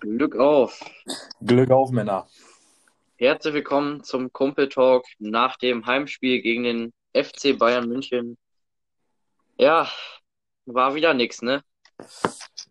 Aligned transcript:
Glück 0.00 0.36
auf. 0.36 0.80
Glück 1.40 1.70
auf, 1.70 1.90
Männer. 1.90 2.26
Herzlich 3.16 3.54
willkommen 3.54 4.02
zum 4.02 4.32
Kumpel 4.32 4.68
Talk 4.68 5.04
nach 5.18 5.56
dem 5.56 5.86
Heimspiel 5.86 6.40
gegen 6.42 6.64
den 6.64 6.92
FC 7.14 7.58
Bayern 7.58 7.88
München. 7.88 8.36
Ja, 9.58 9.88
war 10.66 10.94
wieder 10.94 11.14
nix, 11.14 11.42
ne? 11.42 11.62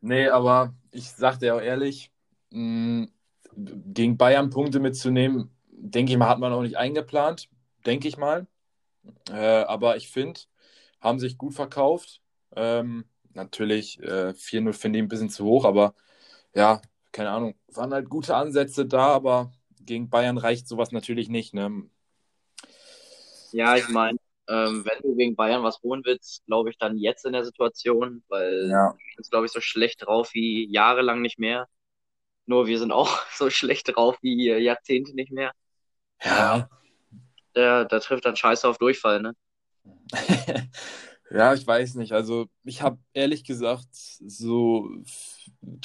Nee, 0.01 0.27
aber 0.27 0.73
ich 0.91 1.09
sag 1.09 1.39
dir 1.39 1.55
auch 1.55 1.61
ehrlich, 1.61 2.11
mh, 2.49 3.07
gegen 3.55 4.17
Bayern 4.17 4.49
Punkte 4.49 4.79
mitzunehmen, 4.79 5.51
denke 5.69 6.11
ich 6.11 6.17
mal, 6.17 6.29
hat 6.29 6.39
man 6.39 6.53
auch 6.53 6.61
nicht 6.61 6.77
eingeplant, 6.77 7.49
denke 7.85 8.07
ich 8.07 8.17
mal. 8.17 8.47
Äh, 9.29 9.63
aber 9.63 9.97
ich 9.97 10.09
finde, 10.09 10.39
haben 10.99 11.19
sich 11.19 11.37
gut 11.37 11.53
verkauft. 11.53 12.21
Ähm, 12.55 13.05
natürlich, 13.33 13.99
äh, 14.01 14.33
4-0 14.33 14.73
finde 14.73 14.99
ich 14.99 15.03
ein 15.05 15.09
bisschen 15.09 15.29
zu 15.29 15.45
hoch, 15.45 15.65
aber 15.65 15.93
ja, 16.53 16.81
keine 17.11 17.31
Ahnung, 17.31 17.55
waren 17.67 17.93
halt 17.93 18.09
gute 18.09 18.35
Ansätze 18.35 18.85
da, 18.85 19.07
aber 19.13 19.51
gegen 19.81 20.09
Bayern 20.09 20.37
reicht 20.37 20.67
sowas 20.67 20.91
natürlich 20.91 21.29
nicht. 21.29 21.53
Ne? 21.53 21.89
Ja, 23.51 23.77
ich 23.77 23.87
meine, 23.87 24.17
ähm, 24.47 24.85
wenn 24.85 25.01
du 25.01 25.15
gegen 25.15 25.35
Bayern 25.35 25.63
was 25.63 25.81
holen 25.81 26.03
willst, 26.05 26.45
glaube 26.45 26.69
ich 26.69 26.77
dann 26.77 26.97
jetzt 26.97 27.25
in 27.25 27.33
der 27.33 27.43
Situation, 27.45 28.23
weil 28.29 28.69
Ja. 28.69 28.95
wir 28.97 29.23
sind, 29.23 29.29
glaube 29.31 29.45
ich, 29.45 29.51
so 29.51 29.61
schlecht 29.61 30.05
drauf 30.05 30.33
wie 30.33 30.69
jahrelang 30.71 31.21
nicht 31.21 31.39
mehr. 31.39 31.67
Nur 32.47 32.67
wir 32.67 32.79
sind 32.79 32.91
auch 32.91 33.19
so 33.37 33.49
schlecht 33.49 33.95
drauf 33.95 34.17
wie 34.21 34.47
Jahrzehnte 34.49 35.15
nicht 35.15 35.31
mehr. 35.31 35.53
Ja. 36.23 36.69
Der, 37.55 37.85
der 37.85 38.01
trifft 38.01 38.25
dann 38.25 38.35
scheiße 38.35 38.67
auf 38.67 38.77
Durchfall, 38.77 39.21
ne? 39.21 39.35
Ja, 41.33 41.53
ich 41.53 41.65
weiß 41.65 41.95
nicht. 41.95 42.11
Also, 42.11 42.47
ich 42.63 42.81
habe 42.81 42.99
ehrlich 43.13 43.43
gesagt, 43.45 43.87
so 43.93 44.89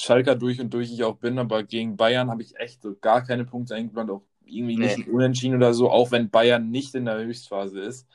Schalker 0.00 0.34
durch 0.34 0.60
und 0.60 0.74
durch 0.74 0.92
ich 0.92 1.04
auch 1.04 1.16
bin, 1.18 1.38
aber 1.38 1.62
gegen 1.62 1.96
Bayern 1.96 2.30
habe 2.30 2.42
ich 2.42 2.56
echt 2.56 2.82
so 2.82 2.96
gar 3.00 3.22
keine 3.24 3.44
Punkte 3.44 3.74
eingeplant, 3.76 4.10
auch 4.10 4.22
irgendwie 4.44 4.76
nicht 4.76 4.96
Nee. 4.96 5.04
ein 5.06 5.08
Unentschieden 5.08 5.56
oder 5.56 5.72
so, 5.74 5.90
auch 5.90 6.10
wenn 6.10 6.30
Bayern 6.30 6.70
nicht 6.70 6.94
in 6.96 7.04
der 7.04 7.18
Höchstphase 7.18 7.80
ist. 7.80 8.08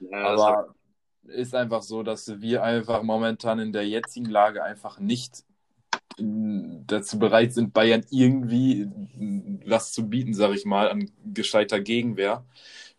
Ja, 0.00 0.18
Aber 0.26 0.74
ist 1.24 1.54
einfach 1.54 1.82
so, 1.82 2.02
dass 2.02 2.40
wir 2.40 2.62
einfach 2.62 3.02
momentan 3.02 3.58
in 3.58 3.72
der 3.72 3.86
jetzigen 3.86 4.26
Lage 4.26 4.62
einfach 4.64 4.98
nicht 4.98 5.44
dazu 6.18 7.18
bereit 7.18 7.52
sind, 7.52 7.72
Bayern 7.72 8.04
irgendwie 8.10 8.88
was 9.66 9.92
zu 9.92 10.08
bieten, 10.08 10.34
sag 10.34 10.52
ich 10.54 10.64
mal, 10.64 10.90
an 10.90 11.10
gescheiter 11.32 11.80
Gegenwehr. 11.80 12.44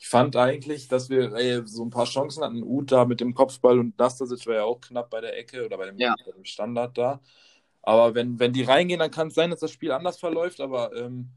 Ich 0.01 0.07
fand 0.07 0.35
eigentlich, 0.37 0.87
dass 0.87 1.09
wir 1.09 1.33
ey, 1.33 1.61
so 1.67 1.83
ein 1.83 1.89
paar 1.89 2.05
Chancen 2.05 2.43
hatten. 2.43 2.63
Uta 2.63 3.05
mit 3.05 3.19
dem 3.19 3.33
Kopfball 3.33 3.79
und 3.79 3.97
Nastasic 3.99 4.47
war 4.47 4.55
ja 4.55 4.63
auch 4.63 4.79
knapp 4.79 5.09
bei 5.09 5.19
der 5.21 5.37
Ecke 5.37 5.65
oder 5.65 5.77
bei 5.77 5.87
dem, 5.87 5.99
Ja. 5.99 6.15
bei 6.25 6.31
dem 6.31 6.45
Standard 6.45 6.97
da. 6.97 7.21
Aber 7.81 8.15
wenn, 8.15 8.39
wenn 8.39 8.53
die 8.53 8.63
reingehen, 8.63 8.99
dann 8.99 9.11
kann 9.11 9.27
es 9.27 9.35
sein, 9.35 9.49
dass 9.51 9.59
das 9.59 9.71
Spiel 9.71 9.91
anders 9.91 10.19
verläuft. 10.19 10.61
Aber 10.61 10.95
ähm, 10.95 11.29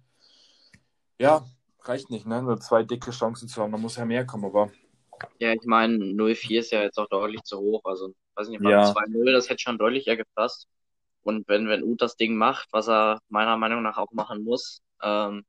ja, 1.19 1.45
reicht 1.83 2.11
nicht, 2.11 2.27
ne? 2.27 2.43
Nur 2.43 2.61
zwei 2.61 2.85
dicke 2.85 3.11
Chancen 3.11 3.49
zu 3.49 3.63
haben. 3.63 3.73
Da 3.73 3.79
muss 3.79 3.97
ja 3.97 4.05
mehr 4.05 4.27
kommen. 4.27 4.45
Aber 4.45 4.71
Ja, 5.41 5.53
ich 5.53 5.65
meine, 5.65 5.97
0-4 5.99 6.61
ist 6.61 6.71
ja 6.73 6.83
jetzt 6.83 6.99
auch 6.99 7.09
deutlich 7.09 7.43
zu 7.43 7.59
hoch. 7.59 7.83
Also, 7.85 8.15
weiß 8.35 8.49
nicht, 8.49 8.63
Ja. 8.63 8.93
2-0, 8.93 9.33
das 9.33 9.49
hätte 9.49 9.61
schon 9.63 9.79
deutlich 9.79 10.07
eher 10.07 10.17
gepasst. 10.17 10.69
Und 11.23 11.49
wenn, 11.49 11.69
wenn 11.69 11.85
Uth 11.85 12.01
das 12.03 12.17
Ding 12.17 12.37
macht, 12.37 12.69
was 12.73 12.89
er 12.89 13.19
meiner 13.29 13.57
Meinung 13.57 13.83
nach 13.83 13.99
auch 13.99 14.11
machen 14.13 14.43
muss, 14.45 14.83
ähm, 15.03 15.45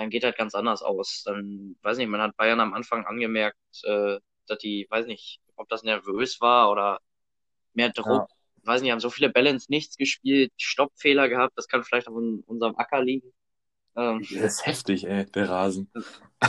dann 0.00 0.10
geht 0.10 0.24
halt 0.24 0.36
ganz 0.36 0.54
anders 0.54 0.82
aus. 0.82 1.22
Dann, 1.24 1.76
weiß 1.82 1.98
nicht, 1.98 2.08
man 2.08 2.20
hat 2.20 2.36
Bayern 2.36 2.60
am 2.60 2.74
Anfang 2.74 3.06
angemerkt, 3.06 3.58
äh, 3.84 4.18
dass 4.46 4.58
die, 4.58 4.86
weiß 4.90 5.06
nicht, 5.06 5.40
ob 5.56 5.68
das 5.68 5.82
nervös 5.82 6.40
war 6.40 6.70
oder 6.70 7.00
mehr 7.74 7.90
Druck. 7.90 8.28
Weiß 8.64 8.82
nicht, 8.82 8.92
haben 8.92 9.00
so 9.00 9.10
viele 9.10 9.30
ins 9.50 9.68
Nichts 9.68 9.96
gespielt, 9.96 10.52
Stoppfehler 10.58 11.28
gehabt, 11.28 11.54
das 11.56 11.68
kann 11.68 11.84
vielleicht 11.84 12.08
auf 12.08 12.14
un- 12.14 12.42
unserem 12.46 12.76
Acker 12.76 13.02
liegen. 13.02 13.32
Ähm, 13.96 14.20
das 14.30 14.54
ist 14.54 14.66
heftig, 14.66 15.06
ey, 15.06 15.26
der 15.26 15.48
Rasen. 15.48 15.90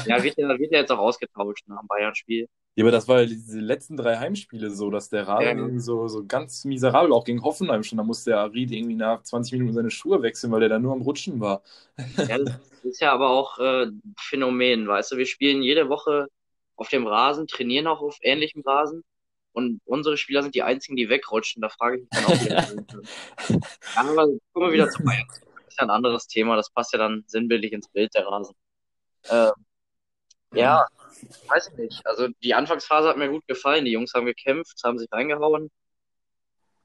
ja, 0.06 0.22
wird 0.24 0.38
ja, 0.38 0.48
wird 0.60 0.72
ja 0.72 0.80
jetzt 0.80 0.92
auch 0.92 1.00
ausgetauscht 1.00 1.68
nach 1.68 1.80
dem 1.82 1.88
Bayern-Spiel. 1.88 2.48
Ja, 2.76 2.86
aber 2.86 2.92
das 2.92 3.08
war 3.08 3.22
ja 3.22 3.26
diese 3.26 3.60
letzten 3.60 3.98
drei 3.98 4.18
Heimspiele 4.18 4.72
so, 4.72 4.90
dass 4.90 5.10
der 5.10 5.28
Rasen 5.28 5.74
Ja. 5.74 5.80
so, 5.80 6.08
so 6.08 6.26
ganz 6.26 6.64
miserabel, 6.64 7.12
auch 7.12 7.26
gegen 7.26 7.44
Hoffenheim 7.44 7.84
schon. 7.84 7.98
Da 7.98 8.04
musste 8.04 8.32
der 8.32 8.40
Arid 8.40 8.72
irgendwie 8.72 8.96
nach 8.96 9.22
20 9.24 9.54
Minuten 9.54 9.74
seine 9.74 9.92
Schuhe 9.92 10.22
wechseln, 10.22 10.52
weil 10.52 10.62
der 10.62 10.70
da 10.70 10.80
nur 10.80 10.94
am 10.94 11.02
Rutschen 11.02 11.42
war. 11.42 11.64
Ja, 12.16 12.38
das 12.38 12.60
ist 12.84 13.02
ja 13.02 13.12
aber 13.12 13.30
auch 13.30 13.60
äh, 13.60 13.88
Phänomen, 14.18 14.88
weißt 14.88 15.12
du, 15.12 15.18
wir 15.18 15.26
spielen 15.26 15.62
jede 15.62 15.90
Woche 15.90 16.28
auf 16.78 16.88
dem 16.88 17.06
Rasen, 17.06 17.46
trainieren 17.46 17.88
auch 17.88 18.02
auf 18.02 18.18
ähnlichem 18.22 18.62
Rasen 18.66 19.04
und 19.54 19.82
unsere 19.86 20.18
Spieler 20.18 20.42
sind 20.42 20.56
die 20.56 20.64
einzigen, 20.64 20.96
die 20.96 21.10
wegrutschen. 21.10 21.62
Da 21.62 21.70
frage 21.70 21.98
ich 21.98 22.02
mich 22.04 22.10
dann 22.12 22.26
auch 22.26 22.46
ja, 23.50 24.02
aber 24.02 24.28
kommen 24.54 24.68
wir 24.68 24.72
wieder 24.72 24.90
zu 24.90 25.04
Bayern. 25.04 25.28
Das 25.28 25.68
ist 25.68 25.78
ja 25.80 25.84
ein 25.84 25.90
anderes 25.90 26.28
Thema, 26.28 26.56
das 26.56 26.70
passt 26.70 26.94
ja 26.94 27.00
dann 27.00 27.24
sinnbildlich 27.28 27.74
ins 27.74 27.90
Bild 27.90 28.16
der 28.16 28.26
Rasen. 28.26 28.56
Ähm, 29.30 29.52
ja, 30.54 30.86
weiß 31.48 31.70
ich 31.70 31.78
nicht. 31.78 32.06
Also 32.06 32.28
die 32.44 32.54
Anfangsphase 32.54 33.08
hat 33.10 33.18
mir 33.18 33.30
gut 33.30 33.46
gefallen. 33.48 33.86
Die 33.86 33.92
Jungs 33.92 34.14
haben 34.14 34.26
gekämpft, 34.26 34.80
haben 34.84 34.98
sich 34.98 35.12
reingehauen. 35.12 35.70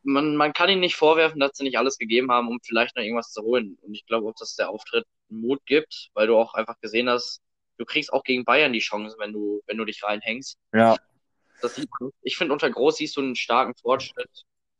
Man, 0.03 0.37
man 0.37 0.53
kann 0.53 0.69
ihnen 0.71 0.81
nicht 0.81 0.97
vorwerfen, 0.97 1.41
dass 1.41 1.53
sie 1.55 1.65
nicht 1.65 1.79
alles 1.79 1.99
gegeben 1.99 2.31
haben, 2.31 2.49
um 2.49 2.61
vielleicht 2.63 2.97
noch 2.97 3.03
irgendwas 3.03 3.33
zu 3.33 3.43
holen. 3.43 3.77
Und 3.83 3.95
ich 3.95 4.07
glaube 4.07 4.29
auch, 4.29 4.35
dass 4.39 4.55
der 4.55 4.71
Auftritt 4.71 5.05
Mut 5.29 5.61
gibt, 5.67 6.11
weil 6.15 6.29
du 6.29 6.37
auch 6.37 6.55
einfach 6.55 6.79
gesehen 6.81 7.09
hast, 7.09 7.43
du 7.79 7.85
kriegst 7.85 8.13
auch 8.13 8.23
gegen 8.23 8.45
Bayern 8.45 8.73
die 8.73 8.79
Chance, 8.79 9.17
wenn 9.19 9.33
du, 9.33 9.63
wenn 9.67 9.77
du 9.77 9.85
dich 9.85 10.03
reinhängst. 10.05 10.59
Ja, 10.73 10.97
Das 11.61 11.75
sieht 11.75 11.89
man. 11.99 12.11
Ich 12.23 12.37
finde, 12.37 12.53
unter 12.53 12.71
Groß 12.71 12.99
siehst 12.99 13.17
du 13.17 13.21
einen 13.21 13.35
starken 13.35 13.75
Fortschritt. 13.75 14.31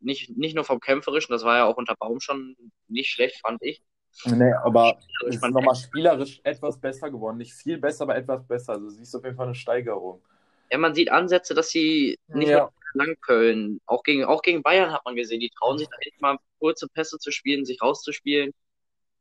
Nicht, 0.01 0.37
nicht 0.37 0.55
nur 0.55 0.65
vom 0.65 0.79
Kämpferischen, 0.79 1.33
das 1.33 1.43
war 1.43 1.57
ja 1.57 1.65
auch 1.65 1.77
unter 1.77 1.97
Baum 1.97 2.21
schon 2.21 2.57
nicht 2.87 3.11
schlecht, 3.11 3.41
fand 3.41 3.63
ich. 3.63 3.83
Nee, 4.25 4.53
aber 4.65 4.99
Ich 5.31 5.39
fand, 5.39 5.55
nochmal 5.55 5.75
spielerisch 5.75 6.41
etwas 6.45 6.79
besser 6.81 7.11
geworden. 7.11 7.39
Nicht 7.39 7.53
viel 7.55 7.79
besser, 7.79 8.03
aber 8.05 8.17
etwas 8.17 8.47
besser. 8.47 8.73
Also 8.75 8.89
siehst 8.91 9.15
du 9.15 9.19
auf 9.19 9.25
jeden 9.25 9.37
Fall 9.37 9.47
eine 9.47 9.55
Steigerung. 9.55 10.23
ja, 10.71 10.79
man 10.79 10.95
sieht 10.95 11.11
Ansätze, 11.11 11.55
dass 11.55 11.71
sie 11.71 12.19
nicht 12.33 12.49
Ja. 12.51 12.57
mehr 12.57 12.71
lang 12.95 13.17
können. 13.21 13.81
Auch 13.87 14.03
gegen, 14.03 14.25
auch 14.25 14.43
gegen 14.43 14.63
Bayern 14.63 14.93
hat 14.93 15.05
man 15.05 15.17
gesehen, 15.17 15.41
die 15.41 15.51
trauen 15.51 15.79
sich 15.79 15.89
da 15.89 15.97
echt 16.01 16.21
mal 16.21 16.39
kurze 16.59 16.89
Pässe 16.89 17.19
zu 17.19 17.31
spielen, 17.31 17.65
sich 17.65 17.81
rauszuspielen. 17.83 18.53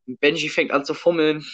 Benji 0.07 0.49
fängt 0.49 0.71
an 0.71 0.85
zu 0.85 0.93
fummeln. 0.93 1.45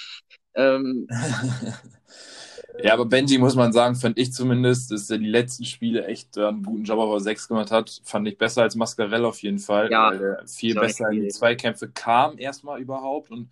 Ähm, 0.56 1.08
Ja, 2.78 2.94
aber 2.94 3.06
Benji, 3.06 3.38
muss 3.38 3.56
man 3.56 3.74
sagen, 3.74 3.96
fand 3.96 4.18
ich 4.18 4.34
zumindest, 4.34 4.92
dass 4.92 5.10
er 5.10 5.18
die 5.18 5.28
letzten 5.28 5.66
Spiele 5.66 6.06
echt 6.08 6.38
äh, 6.38 6.48
einen 6.48 6.64
guten 6.64 6.84
Job 6.84 7.00
auf 7.00 7.12
der 7.12 7.20
6 7.20 7.48
gemacht 7.48 7.70
hat. 7.72 8.02
Fand 8.04 8.28
ich 8.28 8.38
besser 8.38 8.64
als 8.64 8.76
Mascarell 8.76 9.26
auf 9.26 9.42
jeden 9.44 9.60
Fall, 9.60 9.92
Ja, 9.92 10.10
weil 10.10 10.18
der 10.18 10.48
viel 10.48 10.76
besser 10.76 11.10
in 11.12 11.20
die. 11.22 11.30
Zweikämpfe 11.30 11.90
kam 11.92 12.38
erstmal 12.40 12.82
überhaupt 12.82 13.30
und 13.30 13.50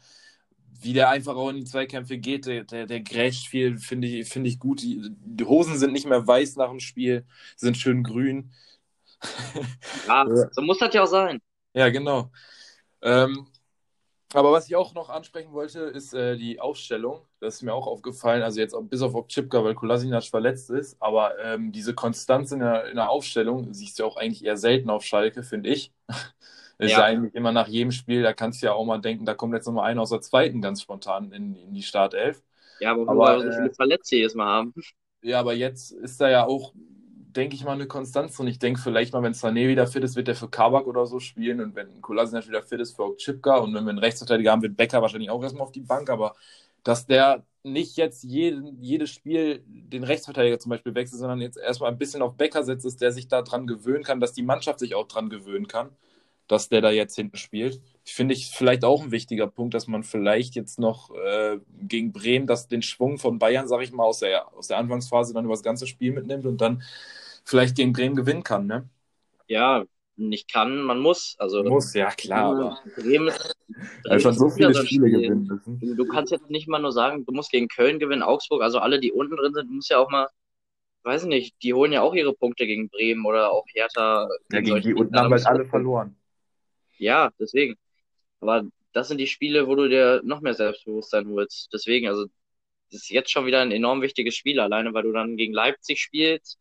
wie 0.82 0.94
der 0.94 1.10
einfach 1.10 1.36
auch 1.36 1.50
in 1.50 1.58
die 1.58 1.66
Zweikämpfe 1.66 2.18
geht, 2.18 2.46
der, 2.46 2.64
der, 2.64 2.86
der 2.88 3.02
grätscht 3.02 3.48
viel, 3.50 3.78
finde 3.80 4.08
ich, 4.08 4.30
finde 4.30 4.50
ich 4.50 4.60
gut. 4.60 4.82
Die, 4.82 5.02
die 5.26 5.46
Hosen 5.46 5.78
sind 5.78 5.94
nicht 5.94 6.08
mehr 6.08 6.26
weiß 6.26 6.56
nach 6.56 6.70
dem 6.70 6.80
Spiel, 6.80 7.26
sind 7.58 7.78
schön 7.78 8.04
grün. 8.04 8.52
ja, 10.08 10.26
Ja. 10.36 10.50
so 10.52 10.62
muss 10.62 10.80
das 10.80 10.94
ja 10.94 11.04
auch 11.04 11.08
sein. 11.08 11.40
Ja, 11.74 11.90
genau. 11.90 12.32
Ähm, 13.02 13.48
aber 14.34 14.52
was 14.52 14.68
ich 14.68 14.76
auch 14.76 14.94
noch 14.94 15.10
ansprechen 15.10 15.54
wollte, 15.54 15.80
ist 15.82 16.14
äh, 16.14 16.38
die 16.38 16.60
Aufstellung. 16.60 17.22
Das 17.40 17.56
ist 17.56 17.62
mir 17.64 17.74
auch 17.74 17.88
aufgefallen. 17.88 18.44
Also 18.44 18.60
jetzt 18.60 18.76
bis 18.90 19.02
auf 19.02 19.16
Okchipka, 19.16 19.64
weil 19.64 19.76
Kolasinac 19.76 20.24
verletzt 20.26 20.70
ist. 20.70 21.02
Aber 21.02 21.40
ähm, 21.40 21.72
diese 21.72 21.96
Konstanz 21.96 22.52
in 22.52 22.60
der, 22.60 22.86
in 22.90 22.96
der 22.96 23.10
Aufstellung 23.10 23.74
siehst 23.74 24.00
du 24.00 24.06
auch 24.06 24.18
eigentlich 24.18 24.46
eher 24.46 24.58
selten 24.58 24.90
auf 24.90 25.04
Schalke, 25.04 25.44
finde 25.44 25.70
ich. 25.70 25.94
Ist 26.80 26.92
ja. 26.92 27.00
Ja. 27.00 27.04
eigentlich 27.04 27.36
immer 27.36 27.52
nach 27.52 27.68
jedem 27.68 27.92
Spiel, 27.92 28.24
da 28.24 28.32
kannst 28.32 28.62
du 28.62 28.68
ja 28.68 28.74
auch 28.74 28.86
mal 28.86 29.00
denken, 29.00 29.26
da 29.26 29.34
kommt 29.34 29.54
jetzt 29.54 29.66
nochmal 29.66 29.92
einer 29.92 30.02
aus 30.02 30.12
der 30.12 30.22
zweiten 30.22 30.62
ganz 30.62 30.82
spontan 30.82 31.34
in, 31.34 31.56
in 31.58 31.74
die 31.74 31.82
Startelf. 31.84 32.42
Ja, 32.80 32.92
aber, 32.92 33.10
Aber, 33.10 33.44
wir 33.44 33.52
so 33.52 33.58
äh, 33.58 33.62
viele 33.64 33.74
Verletzte 33.74 34.16
jedes 34.16 34.34
Mal 34.34 34.48
haben. 34.48 34.74
Ja, 35.22 35.42
aber 35.42 35.54
jetzt 35.54 35.92
ist 35.92 36.22
da 36.22 36.30
ja 36.30 36.46
auch, 36.46 36.74
denke 37.36 37.56
ich 37.56 37.64
mal, 37.64 37.74
eine 37.74 37.88
Konstanz. 37.88 38.40
Und 38.40 38.48
ich 38.48 38.60
denke, 38.60 38.82
vielleicht 38.82 39.14
mal, 39.14 39.24
wenn 39.24 39.34
Sané 39.34 39.68
wieder 39.68 39.88
fit 39.88 40.04
ist, 40.04 40.16
wird 40.16 40.28
er 40.28 40.36
für 40.36 40.50
Kabak 40.50 40.88
oder 40.88 41.06
so 41.06 41.20
spielen. 41.20 41.62
Und 41.62 41.76
wenn 41.76 42.02
Kolasinac 42.02 42.48
wieder 42.48 42.64
fit 42.64 42.80
ist, 42.80 42.96
für 42.96 43.04
Okchipka. 43.06 43.58
Und 43.58 43.74
wenn 43.74 43.84
wir 43.84 43.92
einen 43.92 44.00
Rechtsverteidiger 44.00 44.52
haben, 44.52 44.62
wird 44.62 44.78
Becker 44.78 45.02
wahrscheinlich 45.02 45.30
auch 45.30 45.42
erstmal 45.44 45.64
auf 45.64 45.72
die 45.72 45.82
Bank. 45.82 46.10
Aber 46.10 46.36
dass 46.84 47.06
der 47.06 47.46
nicht 47.64 47.98
jetzt 47.98 48.24
jeden, 48.24 48.82
jedes 48.82 49.10
Spiel 49.12 49.64
den 49.68 50.04
Rechtsverteidiger 50.04 50.60
zum 50.60 50.72
Beispiel 50.72 50.96
wechselt, 50.96 51.20
sondern 51.20 51.42
jetzt 51.42 51.58
erstmal 51.58 51.92
ein 51.92 51.98
bisschen 51.98 52.22
auf 52.22 52.36
Becker 52.36 52.64
setzt, 52.64 52.86
dass 52.86 52.98
der 52.98 53.12
sich 53.12 53.28
da 53.28 53.42
dran 53.42 53.68
gewöhnen 53.68 54.04
kann, 54.04 54.20
dass 54.20 54.34
die 54.34 54.44
Mannschaft 54.44 54.80
sich 54.80 54.96
auch 54.96 55.08
dran 55.08 55.30
gewöhnen 55.30 55.68
kann, 55.68 55.90
dass 56.48 56.70
der 56.70 56.82
da 56.82 56.90
jetzt 56.92 57.16
hinten 57.16 57.38
spielt. 57.38 57.82
Finde 58.14 58.34
ich 58.34 58.48
vielleicht 58.48 58.84
auch 58.84 59.04
ein 59.04 59.12
wichtiger 59.12 59.48
Punkt, 59.48 59.74
dass 59.74 59.88
man 59.88 60.04
vielleicht 60.04 60.56
jetzt 60.56 60.80
noch 60.80 61.14
äh, 61.16 61.60
gegen 61.82 62.12
Bremen 62.12 62.48
das, 62.48 62.68
den 62.68 62.82
Schwung 62.82 63.18
von 63.18 63.40
Bayern, 63.40 63.68
sage 63.68 63.84
ich 63.84 63.92
mal, 63.92 64.04
aus 64.04 64.20
der, 64.20 64.54
aus 64.56 64.68
der 64.68 64.78
Anfangsphase 64.78 65.34
dann 65.34 65.46
über 65.46 65.54
das 65.54 65.64
ganze 65.64 65.88
Spiel 65.88 66.12
mitnimmt 66.12 66.46
und 66.46 66.62
dann 66.62 66.84
vielleicht 67.46 67.76
gegen 67.76 67.94
Bremen 67.94 68.16
gewinnen 68.16 68.44
kann. 68.44 68.68
Ne? 68.68 68.90
Ja, 69.48 69.86
nicht 70.20 70.52
kann, 70.52 70.82
man 70.82 71.00
muss. 71.00 71.36
Also 71.40 71.64
Muss, 71.64 71.94
ja 71.94 72.12
klar, 72.12 72.52
aber 72.52 72.80
Bremen 72.96 73.30
ist, 73.30 73.56
hat 74.10 74.22
schon 74.22 74.34
so 74.34 74.50
viele 74.50 74.74
Spiele 74.76 75.08
Spiel. 75.08 75.22
gewinnen 75.22 75.48
müssen. 75.48 75.98
Du, 75.98 76.06
kannst 76.06 76.32
jetzt 76.32 76.50
nicht 76.50 76.68
mal 76.68 76.80
nur 76.80 76.92
sagen, 76.92 77.26
du 77.26 77.32
musst 77.32 77.52
gegen 77.52 77.68
Köln 77.68 78.00
gewinnen, 78.00 78.22
Augsburg, 78.22 78.62
also 78.62 78.80
alle, 78.80 79.00
die 79.00 79.12
unten 79.12 79.38
drin 79.38 79.54
sind, 79.54 79.70
du 79.70 79.76
musst 79.76 79.90
ja 79.90 79.98
auch 79.98 80.10
mal, 80.10 80.28
weiß 81.04 81.24
ich 81.24 81.30
nicht, 81.30 81.56
die 81.64 81.74
holen 81.74 81.92
ja 81.92 82.02
auch 82.02 82.14
ihre 82.14 82.34
Punkte 82.34 82.68
gegen 82.68 82.90
Bremen 82.90 83.26
oder 83.26 83.52
auch 83.52 83.66
Hertha. 83.74 84.28
Ja, 84.52 84.62
gegen 84.62 84.82
die 84.82 84.94
unten 84.94 85.16
haben 85.18 85.32
Da 85.32 85.38
halt 85.38 85.48
alle 85.48 85.66
verloren. 85.66 86.16
Ja, 86.98 87.32
deswegen. 87.40 87.76
Aber 88.42 88.64
das 88.94 89.08
sind 89.08 89.18
die 89.20 89.28
Spiele, 89.28 89.68
wo 89.68 89.76
du 89.76 89.88
dir 89.90 90.22
noch 90.24 90.42
mehr 90.42 90.54
Selbstbewusstsein 90.54 91.28
holst. 91.30 91.70
Deswegen, 91.74 92.08
also, 92.08 92.26
das 92.92 93.02
ist 93.04 93.10
jetzt 93.10 93.32
schon 93.32 93.46
wieder 93.46 93.62
ein 93.62 93.72
enorm 93.72 94.02
wichtiges 94.02 94.36
Spiel, 94.36 94.60
alleine 94.60 94.94
weil 94.94 95.04
du 95.04 95.12
dann 95.14 95.38
gegen 95.38 95.54
Leipzig 95.54 96.02
spielst. 96.02 96.60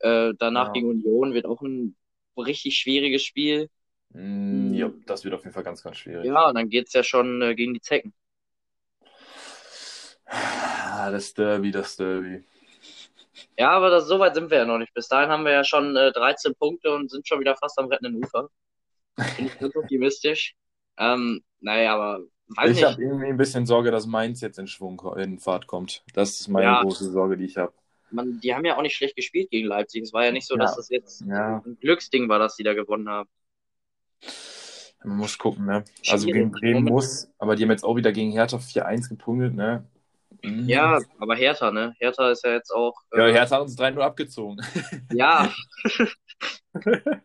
Äh, 0.00 0.34
danach 0.38 0.66
Ja. 0.66 0.72
gegen 0.74 0.88
Union 0.88 1.34
wird 1.34 1.46
auch 1.46 1.62
ein 1.62 1.96
richtig 2.36 2.78
schwieriges 2.78 3.24
Spiel. 3.24 3.68
Mm, 4.12 4.74
ja, 4.74 4.90
das 5.06 5.24
wird 5.24 5.34
auf 5.34 5.42
jeden 5.44 5.54
Fall 5.54 5.64
ganz, 5.64 5.82
ganz 5.82 5.98
schwierig. 5.98 6.28
Ja, 6.28 6.48
und 6.48 6.54
dann 6.56 6.70
geht's 6.70 6.92
ja 6.92 7.02
schon 7.04 7.40
äh, 7.42 7.54
gegen 7.54 7.74
die 7.74 7.80
Zecken. 7.80 8.12
Ah, 10.26 11.10
Das 11.10 11.32
Derby, 11.34 11.70
das 11.70 11.96
Derby. 11.96 12.44
Ja, 13.58 13.70
aber 13.70 13.90
das, 13.90 14.06
so 14.08 14.18
weit 14.18 14.34
sind 14.34 14.50
wir 14.50 14.58
ja 14.58 14.64
noch 14.64 14.78
nicht. 14.78 14.94
Bis 14.94 15.08
dahin 15.08 15.30
haben 15.30 15.44
wir 15.44 15.52
ja 15.52 15.64
schon 15.64 15.96
äh, 15.96 16.12
13 16.12 16.54
Punkte 16.56 16.92
und 16.94 17.10
sind 17.10 17.26
schon 17.28 17.40
wieder 17.40 17.56
fast 17.56 17.78
am 17.78 17.86
rettenden 17.86 18.16
Ufer. 18.22 18.48
Bin 19.36 19.46
ich 19.46 19.58
ganz 19.58 19.76
optimistisch. 19.76 20.54
Ähm, 20.98 21.42
naja, 21.60 21.94
aber 21.94 22.20
Ich 22.66 22.84
habe 22.84 23.02
irgendwie 23.02 23.26
ein 23.26 23.36
bisschen 23.36 23.66
Sorge, 23.66 23.90
dass 23.90 24.06
Mainz 24.06 24.40
jetzt 24.40 24.58
in 24.58 24.66
Schwung, 24.66 25.00
in 25.16 25.38
Fahrt 25.38 25.66
kommt. 25.66 26.04
Das 26.14 26.40
ist 26.40 26.48
meine 26.48 26.66
Ja. 26.66 26.82
große 26.82 27.10
Sorge, 27.10 27.36
die 27.36 27.44
ich 27.46 27.56
habe. 27.56 27.72
Die 28.10 28.54
haben 28.54 28.64
ja 28.64 28.76
auch 28.76 28.82
nicht 28.82 28.94
schlecht 28.96 29.16
gespielt 29.16 29.50
gegen 29.50 29.66
Leipzig. 29.66 30.02
Es 30.02 30.12
war 30.12 30.24
ja 30.24 30.30
nicht 30.30 30.46
so, 30.46 30.56
dass 30.56 30.72
Ja. 30.72 30.76
das 30.76 30.88
jetzt 30.90 31.20
Ja. 31.26 31.62
ein 31.66 31.76
Glücksding 31.80 32.28
war, 32.28 32.38
dass 32.38 32.54
die 32.56 32.62
da 32.62 32.74
gewonnen 32.74 33.08
haben. 33.08 33.28
Man 35.02 35.16
muss 35.18 35.36
gucken, 35.36 35.66
ne? 35.66 35.84
Also 36.08 36.24
Schwierig. 36.28 36.40
gegen 36.40 36.50
Bremen 36.52 36.84
muss, 36.84 37.28
aber 37.38 37.56
die 37.56 37.64
haben 37.64 37.70
jetzt 37.70 37.84
auch 37.84 37.96
wieder 37.96 38.12
gegen 38.12 38.30
Hertha 38.32 38.58
4-1 38.58 39.08
gepunktet, 39.08 39.54
ne? 39.54 39.84
Mhm. 40.42 40.68
Ja, 40.68 40.98
aber 41.18 41.34
Hertha, 41.34 41.70
ne? 41.70 41.94
Hertha 41.98 42.30
ist 42.30 42.44
ja 42.44 42.52
jetzt 42.52 42.70
auch. 42.70 42.94
Ja, 43.12 43.26
Äh, 43.28 43.32
Hertha 43.32 43.56
hat 43.56 43.62
uns 43.62 43.76
3-0 43.76 44.00
abgezogen. 44.02 44.60
ja. 45.12 45.52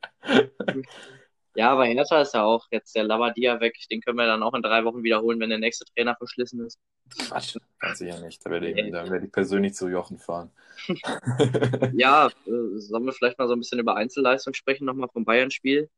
ja, 1.55 1.71
aber 1.71 1.85
Hertha 1.85 2.21
ist 2.21 2.33
ja 2.33 2.43
auch 2.43 2.67
jetzt 2.71 2.95
der 2.95 3.03
Labadia 3.03 3.59
weg. 3.59 3.75
Den 3.91 4.01
können 4.01 4.17
wir 4.17 4.25
dann 4.27 4.43
auch 4.43 4.53
in 4.53 4.61
drei 4.61 4.83
Wochen 4.85 5.03
wiederholen, 5.03 5.39
wenn 5.39 5.49
der 5.49 5.59
nächste 5.59 5.85
Trainer 5.85 6.15
verschlissen 6.15 6.65
ist. 6.65 6.79
Quatsch, 7.27 7.57
ganz 7.79 7.99
sicher 7.99 8.19
nicht. 8.19 8.45
Da 8.45 8.49
werde 8.49 8.69
ich, 8.69 8.91
da 8.91 9.09
werde 9.09 9.25
ich 9.25 9.31
persönlich 9.31 9.73
zu 9.73 9.87
Jochen 9.89 10.19
fahren. 10.19 10.51
Ja, 11.93 12.27
äh, 12.27 12.77
sollen 12.77 13.05
wir 13.05 13.13
vielleicht 13.13 13.37
mal 13.39 13.47
so 13.47 13.53
ein 13.53 13.59
bisschen 13.59 13.79
über 13.79 13.95
Einzelleistung 13.95 14.53
sprechen, 14.53 14.85
nochmal 14.85 15.09
vom 15.11 15.25
Bayern-Spiel? 15.25 15.89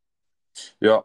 ja, 0.79 1.03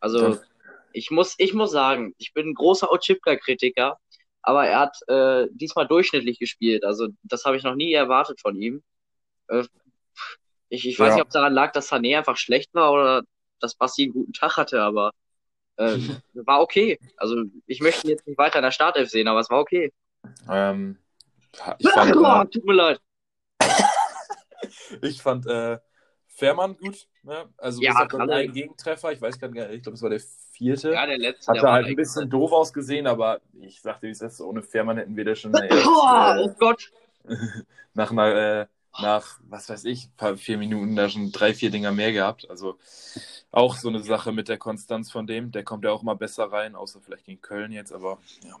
Also, 0.00 0.28
Das- 0.30 0.46
ich 0.92 1.10
muss, 1.10 1.34
ich 1.38 1.52
muss 1.52 1.72
sagen, 1.72 2.14
ich 2.18 2.32
bin 2.32 2.48
ein 2.50 2.54
großer 2.54 2.90
Otschipka-Kritiker, 2.90 3.98
aber 4.42 4.66
er 4.66 4.78
hat 4.80 4.96
äh, 5.08 5.46
diesmal 5.52 5.86
durchschnittlich 5.86 6.38
gespielt. 6.38 6.84
Also, 6.84 7.08
das 7.22 7.44
habe 7.44 7.56
ich 7.56 7.64
noch 7.64 7.74
nie 7.74 7.92
erwartet 7.92 8.40
von 8.40 8.56
ihm. 8.56 8.82
Äh, 9.48 9.64
ich, 10.68 10.86
ich 10.88 10.98
weiß 10.98 11.10
Ja. 11.10 11.14
nicht, 11.16 11.22
ob 11.22 11.28
es 11.28 11.34
daran 11.34 11.52
lag, 11.52 11.72
dass 11.72 11.90
Sané 11.90 12.16
einfach 12.16 12.36
schlecht 12.36 12.72
war 12.74 12.92
oder 12.92 13.22
dass 13.60 13.74
Basti 13.74 14.04
einen 14.04 14.12
guten 14.12 14.32
Tag 14.32 14.56
hatte, 14.56 14.82
aber 14.82 15.12
äh, 15.76 15.96
war 16.34 16.60
okay. 16.60 16.98
Also, 17.16 17.42
ich 17.66 17.80
möchte 17.80 18.06
ihn 18.06 18.10
jetzt 18.10 18.26
nicht 18.26 18.38
weiter 18.38 18.58
in 18.58 18.64
der 18.64 18.70
Startelf 18.70 19.10
sehen, 19.10 19.28
aber 19.28 19.40
es 19.40 19.50
war 19.50 19.60
okay. 19.60 19.92
ähm, 20.50 20.98
ich 21.78 21.88
fand, 21.90 22.10
äh, 22.14 22.50
Tut 22.50 22.64
mir 22.64 22.74
leid. 22.74 23.00
ich 25.02 25.22
fand 25.22 25.46
äh, 25.46 25.78
Fährmann 26.28 26.76
gut. 26.76 27.08
Ne? 27.22 27.48
Also 27.56 27.82
Ja, 27.82 28.04
den 28.04 28.20
alle. 28.20 28.34
einen 28.34 28.52
Gegentreffer, 28.52 29.12
ich 29.12 29.20
weiß 29.20 29.38
gar 29.38 29.48
nicht, 29.48 29.70
ich 29.70 29.82
glaube, 29.82 29.96
es 29.96 30.02
war 30.02 30.10
der 30.10 30.20
vierte. 30.52 30.92
Ja, 30.92 31.06
der 31.06 31.18
letzte, 31.18 31.52
Hat 31.52 31.62
er 31.62 31.72
halt 31.72 31.86
ein 31.86 31.96
bisschen 31.96 32.28
doof 32.28 32.52
ausgesehen, 32.52 33.06
aber 33.06 33.40
ich 33.60 33.80
sagte, 33.80 34.06
wie 34.06 34.10
es 34.10 34.20
ist, 34.20 34.40
ohne 34.40 34.62
Fährmann 34.62 34.98
hätten 34.98 35.16
wir 35.16 35.24
das 35.24 35.40
schon 35.40 35.54
äh, 35.54 35.66
erst, 35.68 35.86
Oh, 35.86 36.44
oh 36.44 36.48
äh, 36.48 36.54
Gott. 36.58 36.90
nach 37.94 38.10
einer, 38.10 38.34
äh, 38.34 38.66
nach, 39.00 39.38
was 39.48 39.68
weiß 39.68 39.84
ich, 39.86 40.08
paar, 40.16 40.36
vier 40.36 40.58
Minuten 40.58 40.94
da 40.96 41.08
schon 41.08 41.32
drei, 41.32 41.52
vier 41.54 41.70
Dinger 41.70 41.92
mehr 41.92 42.12
gehabt. 42.12 42.48
Also 42.48 42.78
auch 43.56 43.76
so 43.76 43.88
eine 43.88 44.00
Sache 44.00 44.32
mit 44.32 44.48
der 44.48 44.58
Konstanz 44.58 45.10
von 45.10 45.26
dem. 45.26 45.50
Der 45.50 45.64
kommt 45.64 45.84
ja 45.84 45.90
auch 45.90 46.02
mal 46.02 46.14
besser 46.14 46.44
rein, 46.44 46.76
außer 46.76 47.00
vielleicht 47.00 47.24
gegen 47.24 47.40
Köln 47.40 47.72
jetzt, 47.72 47.92
aber 47.92 48.18
ja. 48.44 48.54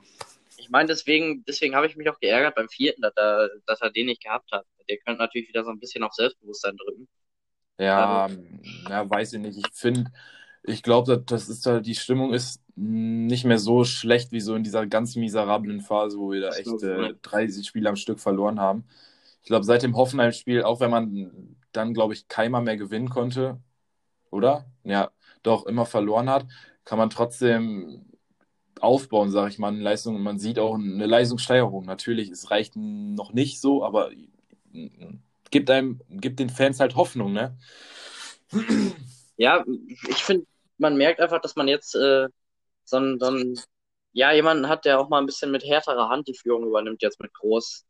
Ich 0.56 0.70
meine, 0.70 0.88
deswegen, 0.88 1.44
deswegen 1.44 1.74
habe 1.74 1.86
ich 1.86 1.96
mich 1.96 2.08
auch 2.08 2.18
geärgert 2.18 2.54
beim 2.54 2.70
vierten, 2.70 3.02
dass 3.02 3.14
er, 3.14 3.50
dass 3.66 3.82
er 3.82 3.90
den 3.90 4.06
nicht 4.06 4.22
gehabt 4.22 4.50
hat. 4.52 4.64
Der 4.88 4.96
könnte 4.96 5.20
natürlich 5.20 5.48
wieder 5.48 5.64
so 5.64 5.70
ein 5.70 5.78
bisschen 5.78 6.02
auf 6.02 6.14
Selbstbewusstsein 6.14 6.78
drücken. 6.78 7.08
Ja, 7.78 8.28
ja, 8.88 9.10
weiß 9.10 9.34
ich 9.34 9.40
nicht. 9.40 9.58
Ich 9.58 9.66
finde, 9.74 10.10
ich 10.62 10.82
glaube, 10.82 11.22
das 11.26 11.50
ist 11.50 11.66
da, 11.66 11.80
die 11.80 11.94
Stimmung 11.94 12.32
ist 12.32 12.62
nicht 12.74 13.44
mehr 13.44 13.58
so 13.58 13.84
schlecht 13.84 14.32
wie 14.32 14.40
so 14.40 14.54
in 14.54 14.64
dieser 14.64 14.86
ganz 14.86 15.14
miserablen 15.14 15.82
Phase, 15.82 16.16
wo 16.18 16.32
wir 16.32 16.40
da 16.40 16.48
echt 16.54 16.82
äh, 16.82 16.96
ne? 16.96 17.18
30 17.20 17.66
Spiele 17.66 17.90
am 17.90 17.96
Stück 17.96 18.18
verloren 18.18 18.58
haben. 18.58 18.84
Ich 19.42 19.48
glaube, 19.48 19.64
seit 19.64 19.82
dem 19.82 19.94
Hoffenheim-Spiel, 19.94 20.62
auch 20.62 20.80
wenn 20.80 20.90
man 20.90 21.56
dann, 21.72 21.92
glaube 21.92 22.14
ich, 22.14 22.28
keiner 22.28 22.62
mehr 22.62 22.78
gewinnen 22.78 23.10
konnte, 23.10 23.60
oder? 24.30 24.66
Ja, 24.84 25.10
doch 25.42 25.66
immer 25.66 25.86
verloren 25.86 26.30
hat, 26.30 26.46
kann 26.84 26.98
man 26.98 27.10
trotzdem 27.10 28.06
aufbauen, 28.80 29.30
sage 29.30 29.50
ich 29.50 29.58
mal, 29.58 29.68
eine 29.68 29.82
Leistung. 29.82 30.20
Man 30.22 30.38
sieht 30.38 30.58
auch 30.58 30.74
eine 30.74 31.06
Leistungssteigerung. 31.06 31.84
Natürlich, 31.84 32.30
es 32.30 32.50
reicht 32.50 32.74
noch 32.76 33.32
nicht 33.32 33.60
so, 33.60 33.84
aber 33.84 34.10
gibt 35.50 35.70
einem, 35.70 36.00
gibt 36.08 36.38
den 36.38 36.50
Fans 36.50 36.80
halt 36.80 36.96
Hoffnung, 36.96 37.32
ne? 37.32 37.56
Ja, 39.36 39.64
ich 40.08 40.24
finde, 40.24 40.46
man 40.78 40.96
merkt 40.96 41.20
einfach, 41.20 41.40
dass 41.40 41.56
man 41.56 41.68
jetzt 41.68 41.94
äh, 41.94 42.28
so 42.84 42.96
einen, 42.96 43.60
ja, 44.12 44.32
jemanden 44.32 44.68
hat, 44.68 44.84
der 44.84 44.98
auch 44.98 45.08
mal 45.08 45.18
ein 45.18 45.26
bisschen 45.26 45.50
mit 45.50 45.64
härterer 45.64 46.08
Hand 46.08 46.28
die 46.28 46.34
Führung 46.34 46.66
übernimmt, 46.66 47.02
jetzt 47.02 47.20
mit 47.20 47.34
Groß. 47.34 47.84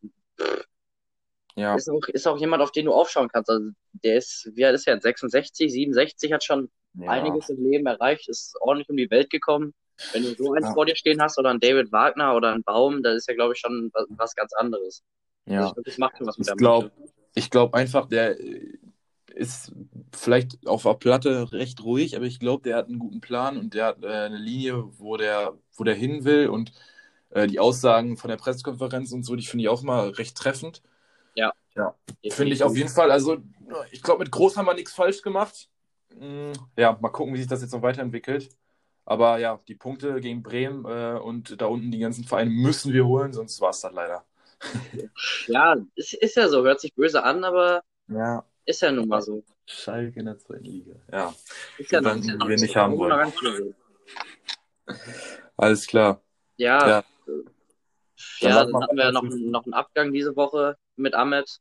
Ja, 1.56 1.74
Ist 1.74 1.88
auch, 1.88 2.06
ist 2.08 2.26
auch 2.26 2.38
jemand, 2.38 2.62
auf 2.62 2.70
den 2.70 2.84
du 2.84 2.92
aufschauen 2.92 3.28
kannst. 3.32 3.48
Also 3.50 3.70
der 3.92 4.16
ist, 4.18 4.50
wie 4.54 4.64
alt 4.64 4.74
ist 4.74 4.86
er 4.86 4.94
jetzt? 4.94 5.04
66, 5.04 5.72
67, 5.72 6.32
hat 6.32 6.44
schon 6.44 6.70
ja. 6.94 7.10
einiges 7.10 7.48
im 7.48 7.62
Leben 7.64 7.86
erreicht, 7.86 8.28
ist 8.28 8.56
ordentlich 8.60 8.88
um 8.90 8.96
die 8.96 9.10
Welt 9.10 9.30
gekommen. 9.30 9.74
Wenn 10.12 10.22
du 10.22 10.34
so 10.34 10.52
einen 10.52 10.64
Ja. 10.64 10.74
vor 10.74 10.84
dir 10.84 10.96
stehen 10.96 11.20
hast 11.22 11.38
oder 11.38 11.50
einen 11.50 11.60
David 11.60 11.90
Wagner 11.92 12.36
oder 12.36 12.52
einen 12.52 12.62
Baum, 12.62 13.02
das 13.02 13.16
ist 13.16 13.28
ja, 13.28 13.34
glaube 13.34 13.54
ich, 13.54 13.60
schon 13.60 13.90
was, 13.94 14.06
was 14.10 14.34
ganz 14.34 14.52
anderes. 14.52 15.02
ja. 15.46 15.60
Also 15.60 15.80
ich 15.86 15.96
macht 15.96 16.18
schon 16.18 16.26
was 16.26 16.36
mit 16.36 16.46
Ich 16.48 16.56
glaube 16.56 16.92
glaub 17.50 17.74
einfach, 17.74 18.06
der 18.06 18.38
äh, 18.38 18.78
ist 19.34 19.72
vielleicht 20.12 20.66
auf 20.66 20.82
der 20.82 20.94
Platte 20.94 21.52
recht 21.52 21.82
ruhig, 21.82 22.16
aber 22.16 22.26
ich 22.26 22.38
glaube, 22.38 22.62
der 22.62 22.76
hat 22.76 22.88
einen 22.88 22.98
guten 22.98 23.20
Plan 23.20 23.56
und 23.56 23.74
der 23.74 23.86
hat 23.86 24.02
äh, 24.02 24.08
eine 24.08 24.38
Linie, 24.38 24.84
wo 24.98 25.16
der, 25.16 25.54
wo 25.74 25.84
der 25.84 25.94
hin 25.94 26.24
will 26.24 26.48
und 26.48 26.72
äh, 27.30 27.46
die 27.46 27.60
Aussagen 27.60 28.16
von 28.16 28.28
der 28.30 28.36
Pressekonferenz 28.36 29.12
und 29.12 29.24
so, 29.24 29.36
die 29.36 29.46
finde 29.46 29.64
ich 29.64 29.68
auch 29.68 29.82
mal 29.82 30.10
recht 30.10 30.36
treffend. 30.36 30.82
Finde 32.30 32.54
ich 32.54 32.62
auf 32.62 32.76
jeden 32.76 32.88
Fall. 32.88 33.10
Also, 33.10 33.38
ich 33.90 34.02
glaube, 34.02 34.20
mit 34.24 34.32
Groß 34.32 34.56
haben 34.56 34.66
wir 34.66 34.74
nichts 34.74 34.92
falsch 34.92 35.22
gemacht. 35.22 35.68
Mm, 36.14 36.52
Ja, 36.76 36.96
mal 37.00 37.10
gucken, 37.10 37.34
wie 37.34 37.38
sich 37.38 37.46
das 37.48 37.62
jetzt 37.62 37.72
noch 37.72 37.82
weiterentwickelt. 37.82 38.48
Aber 39.04 39.38
ja, 39.38 39.60
die 39.68 39.74
Punkte 39.76 40.20
gegen 40.20 40.42
Bremen 40.42 40.84
äh, 40.84 41.18
und 41.18 41.60
da 41.60 41.66
unten 41.66 41.90
die 41.92 41.98
ganzen 42.00 42.24
Vereine 42.24 42.50
müssen 42.50 42.92
wir 42.92 43.06
holen, 43.06 43.32
sonst 43.32 43.60
war 43.60 43.70
es 43.70 43.80
das 43.80 43.92
leider. 43.92 44.24
Ja, 45.46 45.76
ist, 45.94 46.14
ist 46.14 46.36
ja 46.36 46.48
so, 46.48 46.64
hört 46.64 46.80
sich 46.80 46.94
böse 46.94 47.22
an, 47.22 47.44
aber 47.44 47.82
Ja, 48.08 48.44
ist 48.64 48.82
ja 48.82 48.90
nun 48.90 49.06
mal 49.08 49.22
so. 49.22 49.44
Schalke 49.66 50.18
in 50.20 50.26
der 50.26 50.38
zweiten 50.38 50.64
Liga. 50.64 50.94
Ja, 51.12 51.34
Ist 51.78 51.92
ja 51.92 52.00
ja 52.00 52.14
noch 52.14 52.48
wir 52.48 52.58
so. 52.58 52.64
nicht 52.64 52.76
haben 52.76 52.96
wollen. 52.98 53.32
alles 55.56 55.86
klar. 55.86 56.22
Ja, 56.56 56.88
Ja. 56.88 57.04
Dann 58.40 58.52
ja, 58.52 58.64
dann 58.64 58.80
hatten 58.80 58.96
wir 58.96 59.04
ja 59.04 59.12
noch, 59.12 59.28
noch 59.30 59.64
einen 59.64 59.74
Abgang 59.74 60.12
diese 60.12 60.36
Woche 60.36 60.76
mit 60.96 61.14
Ahmed. 61.14 61.60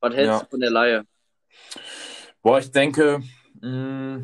Was 0.00 0.14
hältst 0.14 0.38
Ja. 0.38 0.42
du 0.42 0.46
von 0.46 0.60
der 0.60 0.70
Laie? 0.70 1.04
Boah, 2.42 2.58
ich 2.58 2.70
denke, 2.72 3.20
mh, 3.60 4.22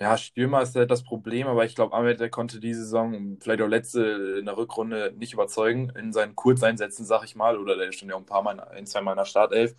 ja, 0.00 0.16
Stürmer 0.16 0.62
ist 0.62 0.76
halt 0.76 0.90
das 0.90 1.02
Problem, 1.04 1.46
aber 1.46 1.64
ich 1.64 1.74
glaube, 1.74 1.94
Ahmed, 1.94 2.20
der 2.20 2.30
konnte 2.30 2.60
diese 2.60 2.82
Saison, 2.84 3.38
vielleicht 3.40 3.62
auch 3.62 3.68
letzte 3.68 4.36
in 4.40 4.46
der 4.46 4.56
Rückrunde, 4.56 5.12
nicht 5.18 5.32
überzeugen 5.34 5.90
in 5.98 6.12
seinen 6.12 6.36
Kurzeinsätzen, 6.36 7.04
sag 7.04 7.24
ich 7.24 7.36
mal, 7.36 7.58
oder 7.58 7.76
der 7.76 7.92
stand 7.92 8.10
ja 8.10 8.16
auch 8.16 8.20
ein 8.20 8.26
paar 8.26 8.42
Mal, 8.42 8.60
ein, 8.60 8.86
zwei 8.86 9.02
Mal 9.02 9.12
in 9.12 9.18
der 9.18 9.24
Startelf. 9.26 9.74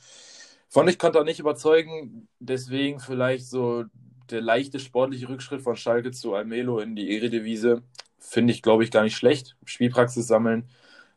Von 0.70 0.88
ich 0.88 1.00
konnte 1.00 1.20
er 1.20 1.24
nicht 1.26 1.40
überzeugen, 1.40 2.28
deswegen 2.40 3.00
vielleicht 3.00 3.48
so 3.48 3.86
der 4.30 4.42
leichte 4.42 4.80
sportliche 4.80 5.28
Rückschritt 5.30 5.62
von 5.62 5.76
Schalke 5.76 6.12
zu 6.12 6.34
Almelo 6.36 6.80
in 6.80 6.96
die 6.96 7.16
Eredivisie, 7.16 7.82
finde 8.20 8.54
ich, 8.54 8.62
glaube 8.62 8.84
ich, 8.84 8.92
gar 8.92 9.04
nicht 9.04 9.18
schlecht. 9.18 9.58
Spielpraxis 9.66 10.28
sammeln. 10.28 10.70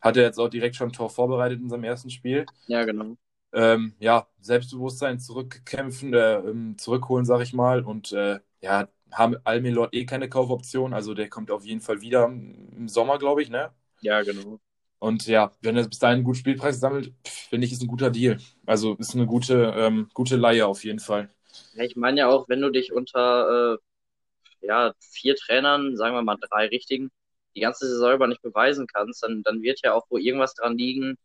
Hat 0.05 0.17
er 0.17 0.25
jetzt 0.25 0.39
auch 0.39 0.49
direkt 0.49 0.77
schon 0.77 0.91
ein 0.91 0.93
Tor 0.93 1.11
vorbereitet 1.11 1.61
in 1.61 1.71
seinem 1.71 1.85
ersten 1.85 2.11
Spiel. 2.11 2.47
Ja, 2.67 2.85
genau. 2.85 3.17
ähm, 3.53 3.95
ja, 4.01 4.27
Selbstbewusstsein 4.41 5.19
zurückkämpfen, 5.19 6.13
äh, 6.13 6.39
ähm, 6.39 6.77
zurückholen, 6.79 7.25
sag 7.25 7.41
ich 7.41 7.53
mal. 7.55 7.83
Und 7.85 8.13
äh, 8.13 8.41
ja, 8.61 8.89
haben 9.13 9.37
Almelo 9.45 9.89
eh 9.93 10.07
keine 10.07 10.29
Kaufoption, 10.29 10.93
also 10.93 11.15
der 11.15 11.29
kommt 11.29 11.51
auf 11.51 11.65
jeden 11.65 11.81
Fall 11.81 12.01
wieder 12.01 12.27
im 12.27 12.89
Sommer, 12.89 13.19
glaube 13.19 13.43
ich, 13.43 13.51
ne? 13.51 13.71
Ja, 14.01 14.23
genau. 14.23 14.61
Und 14.99 15.27
ja, 15.27 15.53
wenn 15.61 15.77
er 15.77 15.87
bis 15.89 15.99
dahin 15.99 16.25
gut 16.25 16.37
Spielpreis 16.37 16.81
sammelt, 16.81 17.13
finde 17.27 17.67
ich, 17.67 17.73
ist 17.73 17.83
ein 17.83 17.89
guter 17.89 18.11
Deal. 18.11 18.39
Also 18.67 18.95
ist 18.97 19.15
eine 19.15 19.27
gute, 19.27 19.75
ähm, 19.77 20.09
gute 20.15 20.37
Leihe 20.37 20.67
auf 20.67 20.83
jeden 20.85 20.99
Fall. 20.99 21.31
Ja, 21.75 21.85
ich 21.85 21.95
meine 21.97 22.21
ja 22.21 22.29
auch, 22.29 22.49
wenn 22.49 22.61
du 22.61 22.71
dich 22.71 22.93
unter 22.93 23.75
äh, 23.75 24.67
ja, 24.67 24.95
vier 25.01 25.37
Trainern, 25.37 25.97
sagen 25.97 26.15
wir 26.15 26.23
mal 26.23 26.39
drei 26.41 26.67
richtigen, 26.67 27.11
die 27.57 27.61
ganze 27.61 27.87
Saison 27.89 28.15
über 28.15 28.27
nicht 28.29 28.43
beweisen 28.43 28.87
kannst, 28.87 29.23
dann, 29.23 29.43
dann 29.43 29.63
wird 29.63 29.81
ja 29.85 29.95
auch 29.95 30.09
wohl 30.11 30.21
irgendwas 30.23 30.55
dran 30.55 30.77
liegen, 30.79 31.17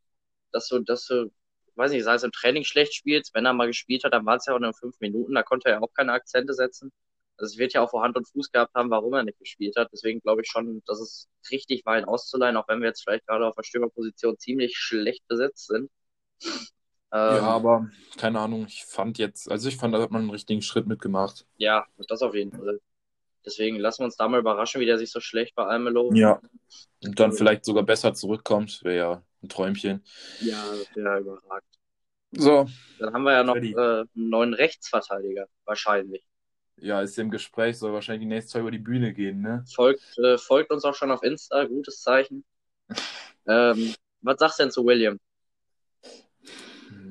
dass 0.51 0.67
du, 0.67 0.79
dass 0.79 1.05
du, 1.07 1.31
weiß 1.75 1.91
nicht, 1.91 2.03
sei 2.03 2.15
es 2.15 2.24
im 2.24 2.31
Training 2.31 2.63
schlecht 2.63 2.93
spielst, 2.95 3.33
wenn 3.33 3.45
er 3.45 3.53
mal 3.53 3.67
gespielt 3.67 4.03
hat, 4.03 4.13
dann 4.13 4.25
waren 4.25 4.38
es 4.38 4.45
ja 4.45 4.55
auch 4.55 4.59
nur 4.59 4.74
fünf 4.74 5.00
Minuten, 5.00 5.33
da 5.36 5.43
konnte 5.43 5.69
er 5.69 5.75
ja 5.75 5.81
auch 5.81 5.93
keine 5.93 6.13
Akzente 6.13 6.53
setzen. 6.53 6.91
Also 7.38 7.53
es 7.53 7.57
wird 7.59 7.74
ja 7.74 7.81
auch 7.83 7.89
vor 7.91 8.03
Hand 8.03 8.17
und 8.17 8.27
Fuß 8.27 8.51
gehabt 8.51 8.74
haben, 8.75 8.89
warum 8.89 9.13
er 9.13 9.24
nicht 9.24 9.39
gespielt 9.39 9.75
hat. 9.77 9.89
Deswegen 9.93 10.19
glaube 10.21 10.41
ich 10.41 10.50
schon, 10.50 10.83
dass 10.86 11.00
es 11.00 11.29
richtig 11.51 11.86
war, 11.86 11.98
ihn 11.98 12.05
auszuleihen, 12.05 12.57
auch 12.57 12.67
wenn 12.67 12.81
wir 12.81 12.88
jetzt 12.89 13.03
vielleicht 13.03 13.27
gerade 13.27 13.48
auf 13.48 13.55
der 13.55 13.63
Stürmerposition 13.63 14.38
ziemlich 14.38 14.77
schlecht 14.77 15.25
besetzt 15.27 15.67
sind. 15.67 15.89
Ja, 17.29 17.43
Ähm, 17.43 17.55
aber 17.55 17.89
keine 18.17 18.39
Ahnung, 18.41 18.65
ich 18.67 18.83
fand 18.86 19.17
jetzt, 19.19 19.50
also 19.50 19.69
ich 19.69 19.77
fand, 19.77 19.93
da 19.93 20.01
hat 20.01 20.12
man 20.12 20.21
einen 20.24 20.31
richtigen 20.31 20.62
Schritt 20.62 20.86
mitgemacht. 20.88 21.45
ja, 21.57 21.86
das 22.07 22.21
auf 22.21 22.33
jeden 22.36 22.51
Fall. 22.53 22.79
Deswegen 23.46 23.77
lassen 23.77 24.01
wir 24.01 24.05
uns 24.05 24.17
da 24.17 24.27
mal 24.27 24.39
überraschen, 24.39 24.81
wie 24.81 24.86
der 24.86 24.98
sich 24.98 25.12
so 25.12 25.19
schlecht 25.19 25.55
bei 25.55 25.65
Almelo. 25.65 26.12
Ja. 26.13 26.39
Und 27.03 27.19
dann 27.19 27.31
vielleicht 27.31 27.65
sogar 27.65 27.84
besser 27.84 28.13
zurückkommt, 28.13 28.84
wäre 28.84 28.98
ja 28.98 29.24
ein 29.41 29.50
Träumchen. 29.50 30.03
Ja, 30.41 30.63
das 30.72 30.96
wäre 30.96 31.19
überragend. 31.19 31.69
So, 32.31 32.67
Dann 33.00 33.13
haben 33.13 33.24
wir 33.24 33.31
ja 33.34 33.43
noch 33.43 33.55
äh, 33.55 33.60
einen 33.60 34.08
neuen 34.13 34.53
Rechtsverteidiger, 34.53 35.48
wahrscheinlich. 35.65 36.24
ja, 36.77 37.01
ist 37.01 37.17
im 37.17 37.31
Gespräch, 37.31 37.77
soll 37.77 37.91
wahrscheinlich 37.91 38.22
die 38.27 38.34
nächste 38.34 38.51
Zeit 38.51 38.62
über 38.62 38.72
die 38.72 38.77
Bühne 38.77 39.13
gehen, 39.13 39.41
ne? 39.41 39.65
Folgt, 39.74 40.17
äh, 40.19 40.38
folgt 40.38 40.72
uns 40.72 40.86
auch 40.86 40.93
schon 40.93 41.10
auf 41.12 41.24
Insta, 41.24 41.65
gutes 41.65 42.01
Zeichen. 42.01 42.43
Ähm, 43.48 43.96
was 44.22 44.38
sagst 44.38 44.60
du 44.60 44.63
denn 44.63 44.72
zu 44.72 44.86
William? 44.86 45.17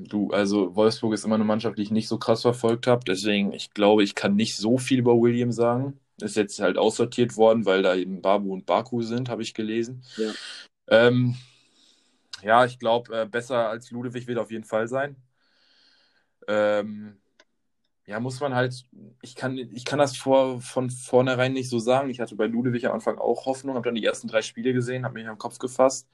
Du, 0.09 0.31
also 0.31 0.77
Wolfsburg 0.77 1.15
ist 1.15 1.25
immer 1.25 1.35
eine 1.35 1.43
Mannschaft, 1.43 1.79
die 1.79 1.83
ich 1.83 1.91
nicht 1.91 2.07
so 2.07 2.17
krass 2.17 2.43
verfolgt 2.43 2.87
habe. 2.87 3.05
Deswegen, 3.05 3.53
ich 3.53 3.73
glaube, 3.75 4.05
ich 4.05 4.15
kann 4.15 4.37
nicht 4.37 4.57
so 4.57 4.79
viel 4.79 5.01
über 5.01 5.21
William 5.21 5.51
sagen. 5.51 5.99
Ist 6.21 6.37
jetzt 6.37 6.59
halt 6.61 6.79
aussortiert 6.79 7.37
worden, 7.37 7.65
weil 7.65 7.83
da 7.83 7.95
eben 7.95 8.21
Babu 8.23 8.53
und 8.53 8.67
Baku 8.67 9.03
sind, 9.03 9.29
habe 9.29 9.43
ich 9.43 9.55
gelesen. 9.55 10.03
Ja. 10.17 10.33
Ähm, 10.89 11.37
ja, 12.43 12.65
ich 12.65 12.79
glaube, 12.79 13.23
äh, 13.23 13.27
besser 13.27 13.69
als 13.69 13.91
Ludewig 13.91 14.27
wird 14.27 14.39
auf 14.39 14.51
jeden 14.51 14.65
Fall 14.65 14.89
sein. 14.89 15.17
Ähm, 16.47 17.19
ja, 18.07 18.21
muss 18.21 18.41
man 18.41 18.55
halt, 18.55 18.87
ich 19.21 19.37
kann, 19.37 19.59
ich 19.59 19.85
kann 19.85 19.99
das 19.99 20.17
vor, 20.17 20.63
von 20.63 20.89
vornherein 20.89 21.53
nicht 21.53 21.69
so 21.69 21.79
sagen. 21.79 22.09
Ich 22.09 22.21
hatte 22.21 22.37
bei 22.37 22.47
Ludewig 22.47 22.87
am 22.87 22.95
Anfang 22.95 23.19
auch 23.19 23.45
Hoffnung, 23.45 23.75
habe 23.75 23.85
dann 23.85 23.97
die 23.97 24.05
ersten 24.05 24.29
drei 24.29 24.41
Spiele 24.41 24.73
gesehen, 24.73 25.05
habe 25.05 25.15
mich 25.15 25.29
am 25.29 25.37
Kopf 25.37 25.59
gefasst. 25.59 26.09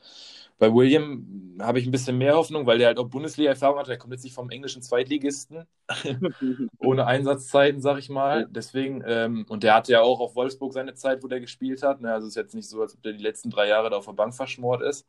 Bei 0.58 0.73
William 0.73 1.56
habe 1.61 1.78
ich 1.80 1.87
ein 1.87 1.90
bisschen 1.90 2.18
mehr 2.18 2.37
Hoffnung, 2.37 2.66
weil 2.66 2.78
der 2.78 2.88
halt 2.88 2.99
auch 2.99 3.08
Bundesliga-Erfahrung 3.08 3.78
hat. 3.78 3.88
Der 3.88 3.99
kommt 3.99 4.12
jetzt 4.12 4.25
nicht 4.25 4.34
vom 4.34 4.50
englischen 4.50 4.82
Zweitligisten, 4.82 5.66
ohne 6.78 7.06
Einsatzzeiten, 7.06 7.80
sag 7.80 7.99
ich 7.99 8.08
mal. 8.08 8.46
Deswegen, 8.50 9.02
ähm, 9.06 9.46
und 9.49 9.62
der 9.64 9.75
hatte 9.75 9.92
ja 9.92 10.02
auch 10.02 10.20
auf 10.20 10.34
Wolfsburg 10.37 10.73
seine 10.73 10.94
Zeit, 10.94 11.23
wo 11.23 11.28
der 11.28 11.40
gespielt 11.40 11.82
hat. 11.82 12.00
Ne? 12.00 12.12
Also 12.12 12.26
es 12.26 12.32
ist 12.32 12.37
jetzt 12.37 12.54
nicht 12.54 12.68
so, 12.68 12.80
als 12.82 12.94
ob 12.94 13.02
der 13.02 13.12
die 13.14 13.23
letzten 13.23 13.50
drei 13.50 13.68
Jahre 13.68 13.90
da 13.90 13.96
auf 13.96 14.06
der 14.06 14.12
Bank 14.12 14.34
verschmort 14.34 14.82
ist. 14.82 15.06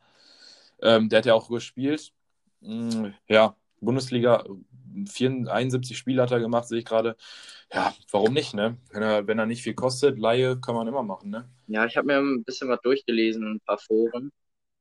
Ähm, 0.81 1.09
der 1.09 1.19
hat 1.19 1.25
ja 1.25 1.33
auch 1.33 1.49
gespielt. 1.49 2.13
Mm, 2.61 3.07
Ja, 3.27 3.55
Bundesliga, 3.81 4.43
74, 5.07 5.51
71 5.53 5.97
Spiele 5.97 6.21
hat 6.21 6.31
er 6.31 6.39
gemacht, 6.39 6.67
sehe 6.67 6.79
ich 6.79 6.85
gerade. 6.85 7.15
Ja, 7.73 7.93
warum 8.11 8.33
nicht, 8.33 8.53
ne? 8.53 8.77
Wenn 8.91 9.03
er, 9.03 9.27
wenn 9.27 9.39
er 9.39 9.45
nicht 9.45 9.63
viel 9.63 9.73
kostet, 9.75 10.19
Laie 10.19 10.59
kann 10.59 10.75
man 10.75 10.87
immer 10.87 11.03
machen, 11.03 11.29
ne? 11.29 11.49
Ja, 11.67 11.85
ich 11.85 11.97
habe 11.97 12.07
mir 12.07 12.17
ein 12.19 12.43
bisschen 12.43 12.69
was 12.69 12.81
durchgelesen 12.81 13.43
in 13.43 13.53
ein 13.55 13.59
paar 13.61 13.77
Foren, 13.79 14.31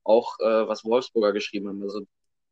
auch 0.04 0.38
äh, 0.40 0.68
was 0.68 0.84
Wolfsburger 0.84 1.32
geschrieben 1.32 1.68
haben. 1.68 1.82
Also 1.82 2.06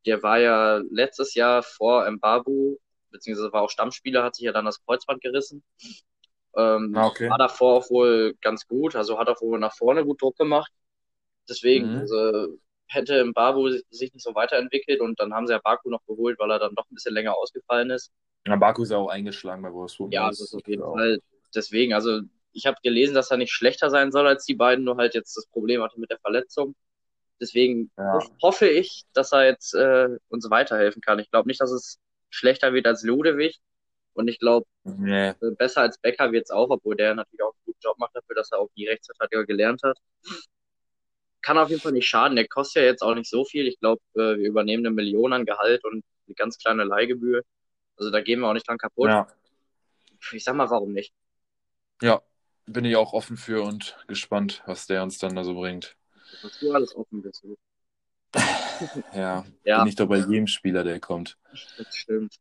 der 0.06 0.22
war 0.22 0.38
ja 0.40 0.78
letztes 0.90 1.34
Jahr 1.34 1.62
vor 1.62 2.10
Mbabu, 2.10 2.78
beziehungsweise 3.10 3.52
war 3.52 3.62
auch 3.62 3.70
Stammspieler, 3.70 4.24
hat 4.24 4.36
sich 4.36 4.44
ja 4.46 4.52
dann 4.52 4.64
das 4.66 4.84
Kreuzband 4.84 5.22
gerissen. 5.22 5.64
Ähm, 6.56 6.94
Ah, 6.94 7.06
okay. 7.06 7.28
war 7.28 7.38
davor 7.38 7.78
auch 7.78 7.90
wohl 7.90 8.34
ganz 8.42 8.66
gut, 8.66 8.96
also 8.96 9.18
hat 9.18 9.28
auch 9.28 9.40
wohl 9.40 9.58
nach 9.58 9.74
vorne 9.76 10.04
gut 10.04 10.20
Druck 10.22 10.36
gemacht. 10.36 10.72
Deswegen, 11.48 11.86
Mhm. 11.86 11.98
also 11.98 12.58
hätte 12.88 13.24
Mbabu 13.24 13.70
sich 13.90 14.12
nicht 14.14 14.22
so 14.24 14.34
weiterentwickelt 14.34 15.00
und 15.00 15.20
dann 15.20 15.34
haben 15.34 15.46
sie 15.46 15.54
ja 15.54 15.60
Baku 15.62 15.90
noch 15.90 16.04
geholt, 16.06 16.38
weil 16.38 16.50
er 16.50 16.58
dann 16.58 16.74
doch 16.74 16.86
ein 16.90 16.94
bisschen 16.94 17.14
länger 17.14 17.36
ausgefallen 17.36 17.90
ist. 17.90 18.12
Ja, 18.46 18.56
Baku 18.56 18.82
ist 18.84 18.90
ja 18.90 18.98
auch 18.98 19.08
eingeschlagen 19.08 19.62
bei 19.62 19.72
Wolfsburg. 19.72 20.10
Ja, 20.10 20.28
das 20.28 20.40
ist 20.40 20.54
auf 20.54 20.66
jeden 20.66 20.84
Fall. 20.92 21.18
Deswegen, 21.54 21.94
also 21.94 22.20
ich 22.52 22.66
habe 22.66 22.76
gelesen, 22.82 23.14
dass 23.14 23.30
er 23.30 23.36
nicht 23.38 23.52
schlechter 23.52 23.90
sein 23.90 24.12
soll 24.12 24.26
als 24.26 24.44
die 24.44 24.54
beiden, 24.54 24.84
nur 24.84 24.96
halt 24.96 25.14
jetzt 25.14 25.36
das 25.36 25.46
Problem 25.46 25.82
hatte 25.82 25.98
mit 26.00 26.10
der 26.10 26.18
Verletzung. 26.18 26.74
Deswegen 27.42 27.90
Ja. 27.98 28.12
hoff- 28.14 28.30
hoffe 28.40 28.68
ich, 28.68 29.02
dass 29.14 29.32
er 29.32 29.46
jetzt 29.46 29.74
äh, 29.74 30.08
uns 30.28 30.48
weiterhelfen 30.48 31.02
kann. 31.02 31.18
Ich 31.18 31.28
glaube 31.30 31.48
nicht, 31.48 31.60
dass 31.60 31.72
es 31.72 31.98
schlechter 32.30 32.72
wird 32.72 32.86
als 32.86 33.02
Ludewig. 33.02 33.58
Und 34.14 34.28
ich 34.28 34.38
glaube, 34.38 34.66
Nee. 34.84 35.30
äh, 35.30 35.34
besser 35.58 35.80
als 35.82 35.98
Becker 35.98 36.30
wird 36.32 36.44
es 36.44 36.50
auch, 36.50 36.70
obwohl 36.70 36.94
der 36.96 37.14
natürlich 37.16 37.42
auch 37.42 37.52
einen 37.54 37.64
guten 37.66 37.80
Job 37.82 37.98
macht 37.98 38.14
dafür, 38.14 38.36
dass 38.36 38.52
er 38.52 38.60
auch 38.60 38.68
die 38.76 38.86
Rechtsverteidiger 38.86 39.44
gelernt 39.44 39.82
hat. 39.82 39.98
Kann 41.40 41.58
auf 41.58 41.70
jeden 41.70 41.80
Fall 41.82 41.92
nicht 41.92 42.06
schaden. 42.08 42.36
Der 42.36 42.46
kostet 42.46 42.82
ja 42.82 42.88
jetzt 42.88 43.02
auch 43.02 43.14
nicht 43.16 43.28
so 43.28 43.44
viel. 43.44 43.66
Ich 43.66 43.80
glaube, 43.80 44.00
äh, 44.14 44.38
wir 44.38 44.48
übernehmen 44.48 44.86
eine 44.86 44.94
Million 44.94 45.32
an 45.32 45.44
Gehalt 45.44 45.82
und 45.84 46.04
eine 46.26 46.34
ganz 46.36 46.56
kleine 46.58 46.84
Leihgebühr. 46.84 47.42
Also 47.96 48.10
da 48.12 48.20
gehen 48.20 48.38
wir 48.40 48.48
auch 48.48 48.52
nicht 48.54 48.68
dran 48.68 48.78
kaputt. 48.78 49.08
Ja. 49.08 49.26
Ich 50.32 50.44
sag 50.44 50.54
mal, 50.54 50.70
warum 50.70 50.92
nicht? 50.92 51.12
ja, 52.00 52.20
bin 52.66 52.84
ich 52.84 52.94
auch 52.96 53.12
offen 53.12 53.36
für 53.36 53.62
und 53.62 53.96
gespannt, 54.08 54.62
was 54.66 54.86
der 54.86 55.02
uns 55.02 55.18
dann 55.18 55.34
da 55.34 55.42
so 55.44 55.54
bringt. 55.54 55.96
Was 56.42 56.58
du 56.58 56.72
alles 56.72 56.94
offen 56.96 57.22
bist. 57.22 57.44
Ja, 59.14 59.44
Ja, 59.64 59.78
bin 59.80 59.88
ich 59.88 59.96
doch 59.96 60.08
bei 60.08 60.18
jedem 60.18 60.46
Spieler, 60.46 60.82
der 60.84 60.98
kommt. 60.98 61.36
das 61.50 61.94
stimmt. 61.94 62.36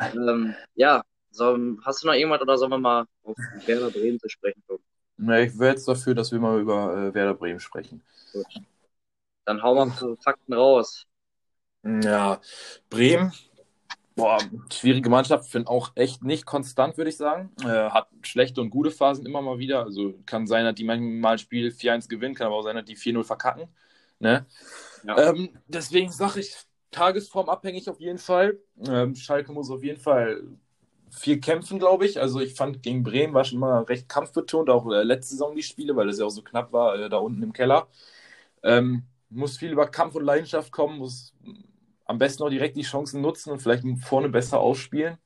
Ähm, 0.00 0.54
ja, 0.74 1.02
so, 1.30 1.58
hast 1.84 2.02
du 2.02 2.06
noch 2.06 2.14
irgendwas 2.14 2.40
oder 2.40 2.56
sollen 2.56 2.70
wir 2.70 2.78
mal 2.78 3.06
auf 3.24 3.36
Werder 3.66 3.90
Bremen 3.90 4.18
zu 4.20 4.28
sprechen 4.28 4.62
kommen? 4.66 4.82
Na, 5.18 5.40
ich 5.40 5.58
wäre 5.58 5.72
jetzt 5.72 5.88
dafür, 5.88 6.14
dass 6.14 6.30
wir 6.32 6.38
mal 6.38 6.60
über 6.60 7.08
äh, 7.08 7.14
Werder 7.14 7.34
Bremen 7.34 7.60
sprechen. 7.60 8.02
Gut. 8.32 8.46
Dann 9.44 9.62
hau 9.62 9.74
mal 9.74 9.86
ein 9.86 9.92
paar 9.92 10.16
Fakten 10.18 10.52
raus. 10.52 11.06
Ja, 11.82 12.40
Bremen, 12.90 13.32
boah, 14.16 14.38
schwierige 14.72 15.10
Mannschaft, 15.10 15.48
finde 15.48 15.68
auch 15.68 15.92
echt 15.94 16.24
nicht 16.24 16.46
konstant, 16.46 16.96
würde 16.96 17.10
ich 17.10 17.16
sagen. 17.16 17.50
Äh, 17.62 17.90
hat 17.90 18.08
schlechte 18.22 18.60
und 18.60 18.70
gute 18.70 18.90
Phasen 18.90 19.26
immer 19.26 19.42
mal 19.42 19.58
wieder. 19.58 19.84
Also 19.84 20.14
kann 20.24 20.46
sein, 20.46 20.64
dass 20.64 20.74
die 20.74 20.84
manchmal 20.84 21.32
ein 21.32 21.38
Spiel 21.38 21.68
4-1 21.68 22.08
gewinnen, 22.08 22.34
kann 22.34 22.46
aber 22.46 22.56
auch 22.56 22.62
sein, 22.62 22.76
dass 22.76 22.86
die 22.86 22.96
4-0 22.96 23.22
verkacken. 23.22 23.68
Ne? 24.18 24.46
Ja. 25.06 25.30
Ähm, 25.30 25.50
deswegen 25.68 26.10
sage 26.10 26.40
ich, 26.40 26.56
tagesformabhängig 26.90 27.88
auf 27.90 28.00
jeden 28.00 28.18
Fall. 28.18 28.58
Ähm, 28.88 29.14
Schalke 29.14 29.52
muss 29.52 29.70
auf 29.70 29.84
jeden 29.84 30.00
Fall 30.00 30.42
viel 31.10 31.38
kämpfen, 31.38 31.78
glaube 31.78 32.06
ich. 32.06 32.20
Also 32.20 32.40
ich 32.40 32.54
fand 32.54 32.82
gegen 32.82 33.02
Bremen 33.02 33.34
war 33.34 33.44
schon 33.44 33.58
mal 33.58 33.82
recht 33.82 34.08
kampfbetont, 34.08 34.70
auch 34.70 34.90
äh, 34.90 35.02
letzte 35.02 35.32
Saison 35.32 35.54
die 35.54 35.62
Spiele, 35.62 35.94
weil 35.94 36.06
das 36.06 36.18
ja 36.18 36.24
auch 36.24 36.30
so 36.30 36.42
knapp 36.42 36.72
war, 36.72 36.98
äh, 36.98 37.08
da 37.08 37.18
unten 37.18 37.42
im 37.42 37.52
Keller. 37.52 37.88
Ähm, 38.62 39.04
muss 39.28 39.58
viel 39.58 39.72
über 39.72 39.86
Kampf 39.86 40.14
und 40.14 40.24
Leidenschaft 40.24 40.72
kommen, 40.72 40.98
muss 40.98 41.34
am 42.06 42.18
besten 42.18 42.42
auch 42.42 42.50
direkt 42.50 42.76
die 42.76 42.82
Chancen 42.82 43.20
nutzen 43.20 43.50
und 43.50 43.60
vielleicht 43.60 43.84
vorne 44.02 44.28
besser 44.28 44.60
ausspielen, 44.60 45.18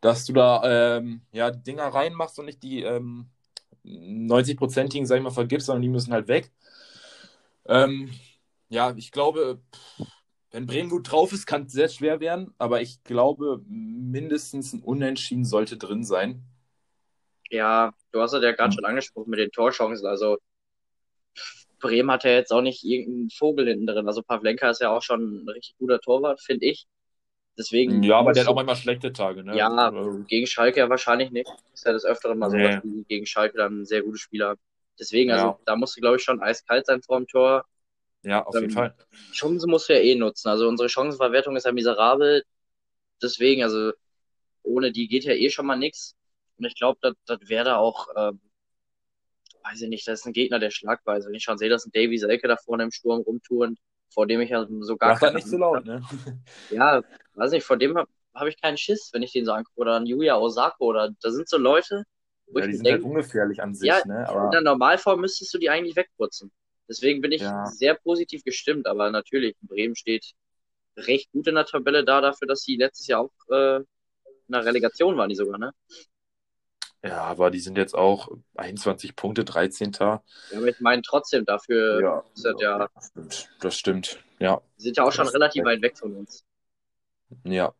dass 0.00 0.24
du 0.24 0.32
da 0.32 0.96
ähm, 0.98 1.22
ja, 1.32 1.50
Dinger 1.50 1.88
reinmachst 1.88 2.38
und 2.38 2.46
nicht 2.46 2.62
die 2.62 2.82
ähm, 2.82 3.28
90-prozentigen, 3.84 5.06
sag 5.06 5.16
ich 5.16 5.22
mal, 5.22 5.30
vergibst, 5.30 5.66
sondern 5.66 5.82
die 5.82 5.88
müssen 5.88 6.12
halt 6.12 6.28
weg. 6.28 6.50
Ähm, 7.66 8.10
ja, 8.68 8.94
ich 8.96 9.10
glaube, 9.10 9.60
wenn 10.50 10.66
Bremen 10.66 10.90
gut 10.90 11.10
drauf 11.10 11.32
ist, 11.32 11.46
kann 11.46 11.64
es 11.64 11.72
sehr 11.72 11.88
schwer 11.88 12.20
werden, 12.20 12.54
aber 12.58 12.82
ich 12.82 13.02
glaube, 13.04 13.62
mindestens 13.68 14.72
ein 14.72 14.82
Unentschieden 14.82 15.44
sollte 15.44 15.76
drin 15.76 16.04
sein. 16.04 16.44
Ja, 17.50 17.92
du 18.12 18.20
hast 18.20 18.32
es 18.32 18.42
ja 18.42 18.52
gerade 18.52 18.72
schon 18.72 18.84
angesprochen 18.84 19.30
mit 19.30 19.40
den 19.40 19.50
Torchancen. 19.50 20.06
Also 20.06 20.38
Bremen 21.80 22.10
hat 22.10 22.24
ja 22.24 22.30
jetzt 22.32 22.52
auch 22.52 22.62
nicht 22.62 22.84
irgendeinen 22.84 23.30
Vogel 23.30 23.66
hinten 23.68 23.86
drin. 23.86 24.06
Also 24.06 24.22
Pavlenka 24.22 24.70
ist 24.70 24.80
ja 24.80 24.90
auch 24.90 25.02
schon 25.02 25.44
ein 25.44 25.48
richtig 25.48 25.76
guter 25.78 26.00
Torwart, 26.00 26.40
finde 26.40 26.66
ich. 26.66 26.86
Deswegen. 27.58 28.02
Ja, 28.02 28.18
aber 28.18 28.32
der 28.32 28.44
hat 28.44 28.50
auch 28.50 28.54
manchmal 28.54 28.76
schlechte 28.76 29.12
Tage, 29.12 29.44
ne? 29.44 29.56
Ja, 29.56 29.68
Also, 29.68 30.24
gegen 30.24 30.46
Schalke 30.46 30.80
ja 30.80 30.88
wahrscheinlich 30.88 31.30
nicht. 31.30 31.50
Ist 31.74 31.84
ja 31.84 31.92
des 31.92 32.04
Öfteren 32.04 32.38
mal 32.38 32.50
so, 32.50 32.56
Nee. 32.56 32.68
dass 32.68 32.82
gegen 33.08 33.26
Schalke 33.26 33.58
dann 33.58 33.84
sehr 33.84 34.02
gute 34.02 34.18
Spieler. 34.18 34.56
Deswegen, 34.98 35.30
also 35.32 35.46
Ja. 35.46 35.58
da 35.64 35.76
musst 35.76 35.96
du, 35.96 36.00
glaube 36.00 36.16
ich, 36.16 36.22
schon 36.22 36.40
eiskalt 36.42 36.86
sein 36.86 37.02
vor 37.02 37.18
dem 37.18 37.26
Tor. 37.26 37.64
ja, 38.22 38.44
auf 38.44 38.54
jeden 38.54 38.66
Ähm, 38.66 38.70
Fall. 38.72 38.94
Chancen 39.32 39.70
musst 39.70 39.88
du 39.88 39.94
ja 39.94 40.00
eh 40.00 40.14
nutzen. 40.14 40.48
Also 40.48 40.68
unsere 40.68 40.88
Chancenverwertung 40.88 41.56
ist 41.56 41.64
ja 41.66 41.72
miserabel. 41.72 42.44
Deswegen, 43.22 43.62
also 43.62 43.92
ohne 44.62 44.92
die 44.92 45.08
geht 45.08 45.24
ja 45.24 45.32
eh 45.34 45.50
schon 45.50 45.66
mal 45.66 45.76
nix. 45.76 46.16
Und 46.58 46.66
ich 46.66 46.74
glaube, 46.74 46.98
das, 47.02 47.14
das 47.26 47.48
wäre 47.48 47.64
da 47.64 47.76
auch, 47.76 48.08
ähm, 48.16 48.40
weiß 49.64 49.82
ich 49.82 49.88
nicht, 49.88 50.06
das 50.08 50.20
ist 50.20 50.26
ein 50.26 50.32
Gegner 50.32 50.58
der 50.58 50.70
Schlagweise. 50.70 51.28
Wenn 51.28 51.34
ich 51.34 51.42
schon 51.44 51.58
sehe, 51.58 51.68
dass 51.68 51.86
ein 51.86 51.92
Davy 51.92 52.18
Selke 52.18 52.48
da 52.48 52.56
vorne 52.56 52.84
im 52.84 52.90
Sturm 52.92 53.20
rumtouren, 53.22 53.76
vor 54.12 54.26
dem 54.26 54.40
ich 54.40 54.50
ja 54.50 54.66
so 54.80 54.96
gar 54.96 55.10
Mach 55.10 55.20
das 55.20 55.30
keine 55.30 55.36
nicht 55.36 55.48
so 55.48 55.56
laut, 55.58 55.84
ne? 55.84 56.02
Ja, 56.68 57.02
weiß 57.34 57.50
nicht, 57.52 57.64
vor 57.64 57.76
dem 57.76 57.96
habe 57.96 58.08
hab 58.34 58.46
ich 58.48 58.60
keinen 58.60 58.76
Schiss, 58.76 59.10
wenn 59.12 59.22
ich 59.22 59.32
den 59.32 59.44
so 59.44 59.52
angucke. 59.52 59.80
Oder 59.80 59.96
ein 59.96 60.06
Yuya 60.06 60.36
Osako 60.38 60.86
oder 60.86 61.10
da 61.20 61.30
sind 61.30 61.48
so 61.48 61.58
Leute, 61.58 62.04
wo 62.46 62.58
Ja, 62.58 62.66
ich 62.66 62.66
die 62.66 62.74
sind 62.76 62.88
halt 62.88 63.02
denke, 63.02 63.04
ungefährlich 63.04 63.62
an 63.62 63.74
sich, 63.74 63.88
Ja, 63.88 63.98
ne? 64.04 64.28
in 64.28 64.28
Aber 64.28 64.50
der 64.50 64.60
Normalform 64.62 65.20
müsstest 65.20 65.52
du 65.54 65.58
die 65.58 65.70
eigentlich 65.70 65.96
wegputzen. 65.96 66.52
Deswegen 66.88 67.20
bin 67.20 67.32
ich 67.32 67.42
Ja. 67.42 67.70
sehr 67.76 67.94
positiv 67.94 68.42
gestimmt, 68.44 68.86
aber 68.86 69.10
natürlich, 69.10 69.56
Bremen 69.62 69.96
steht 69.96 70.32
recht 70.96 71.30
gut 71.32 71.46
in 71.48 71.54
der 71.56 71.66
Tabelle 71.66 72.04
da, 72.04 72.20
dafür, 72.20 72.48
dass 72.48 72.62
sie 72.62 72.76
letztes 72.76 73.06
Jahr 73.08 73.22
auch 73.22 73.32
äh, 73.50 73.76
in 73.78 73.84
der 74.52 74.64
Relegation 74.64 75.16
waren, 75.16 75.28
die 75.30 75.36
sogar, 75.36 75.58
ne? 75.58 75.72
Ja, 77.02 77.22
aber 77.22 77.50
die 77.50 77.60
sind 77.60 77.76
jetzt 77.78 77.94
auch 77.94 78.28
21 78.56 79.16
Punkte, 79.16 79.44
13. 79.44 79.92
Ja, 80.00 80.22
aber 80.54 80.66
ich 80.68 80.80
meine 80.80 81.02
trotzdem, 81.02 81.44
dafür 81.44 82.00
Ja, 82.02 82.24
ist 82.34 82.44
das 82.44 82.54
ja, 82.60 82.88
das 82.94 83.06
stimmt. 83.08 83.50
Das 83.60 83.76
stimmt. 83.76 84.24
Ja, 84.38 84.60
die 84.78 84.82
sind 84.84 84.96
ja 84.96 85.04
auch 85.04 85.12
schon 85.12 85.24
Das- 85.26 85.34
relativ 85.34 85.64
weit 85.64 85.82
weg 85.82 85.96
von 85.98 86.14
uns. 86.16 86.44
ja. 87.44 87.72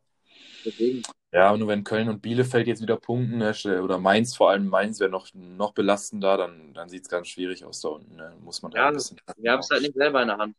Deswegen, 0.65 1.03
Ja, 1.33 1.57
nur 1.57 1.69
wenn 1.69 1.85
Köln 1.85 2.09
und 2.09 2.21
Bielefeld 2.23 2.67
jetzt 2.67 2.83
wieder 2.83 2.97
punkten, 2.97 3.39
ne, 3.39 3.55
oder 3.83 3.99
Mainz, 3.99 4.35
vor 4.37 4.51
allem 4.51 4.67
Mainz 4.67 4.99
wäre 5.01 5.11
noch, 5.11 5.29
noch 5.33 5.73
belastender, 5.73 6.37
dann, 6.37 6.75
dann 6.75 6.89
sieht 6.89 7.05
es 7.05 7.09
ganz 7.09 7.29
schwierig 7.29 7.65
aus 7.65 7.81
da 7.81 7.89
unten. 7.91 8.17
Ne? 8.17 8.35
Muss 8.41 8.61
man 8.63 8.73
halt 8.73 8.79
Ja, 8.83 8.89
ein 8.89 8.95
bisschen 8.95 9.21
wir 9.37 9.53
haben 9.53 9.61
es 9.61 9.71
halt 9.71 9.83
nicht 9.83 9.95
selber 9.95 10.21
in 10.23 10.29
der 10.29 10.39
Hand. 10.39 10.57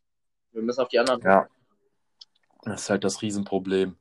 Wir 0.53 0.61
müssen 0.61 0.79
auf 0.81 0.87
die 0.87 0.97
anderen. 0.97 1.21
Ja. 1.21 1.47
Das 2.63 2.83
ist 2.83 2.89
halt 2.89 3.03
das 3.03 3.21
Riesenproblem. 3.21 3.97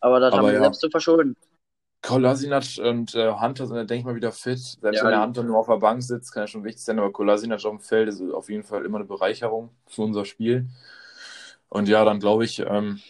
Aber 0.00 0.18
das 0.20 0.32
Aber 0.32 0.38
haben 0.42 0.46
wir 0.48 0.54
ja. 0.54 0.60
selbst 0.62 0.80
zu 0.80 0.90
verschulden. 0.90 1.36
Kolasinac 2.02 2.78
und 2.82 3.14
äh, 3.14 3.30
Hunter 3.32 3.66
sind, 3.66 3.76
denke 3.90 3.96
ich 3.96 4.04
mal, 4.04 4.14
wieder 4.16 4.32
fit. 4.32 4.58
Selbst 4.58 4.82
Ja, 4.96 5.04
wenn 5.04 5.10
der 5.10 5.22
Hunter 5.22 5.42
nur 5.42 5.58
auf 5.58 5.66
der 5.66 5.76
Bank 5.78 6.02
sitzt, 6.02 6.32
kann 6.32 6.44
ja 6.44 6.46
schon 6.46 6.64
wichtig 6.64 6.82
sein, 6.82 6.98
aber 6.98 7.12
Kolasinac 7.12 7.64
auf 7.64 7.76
dem 7.76 7.80
Feld 7.80 8.08
ist 8.08 8.22
auf 8.32 8.48
jeden 8.48 8.64
Fall 8.64 8.84
immer 8.84 8.98
eine 8.98 9.06
Bereicherung 9.06 9.70
für 9.86 10.02
unser 10.02 10.24
Spiel. 10.24 10.68
Und 11.68 11.88
ja, 11.88 12.04
dann 12.04 12.20
glaube 12.20 12.44
ich, 12.44 12.58
ähm, 12.60 13.00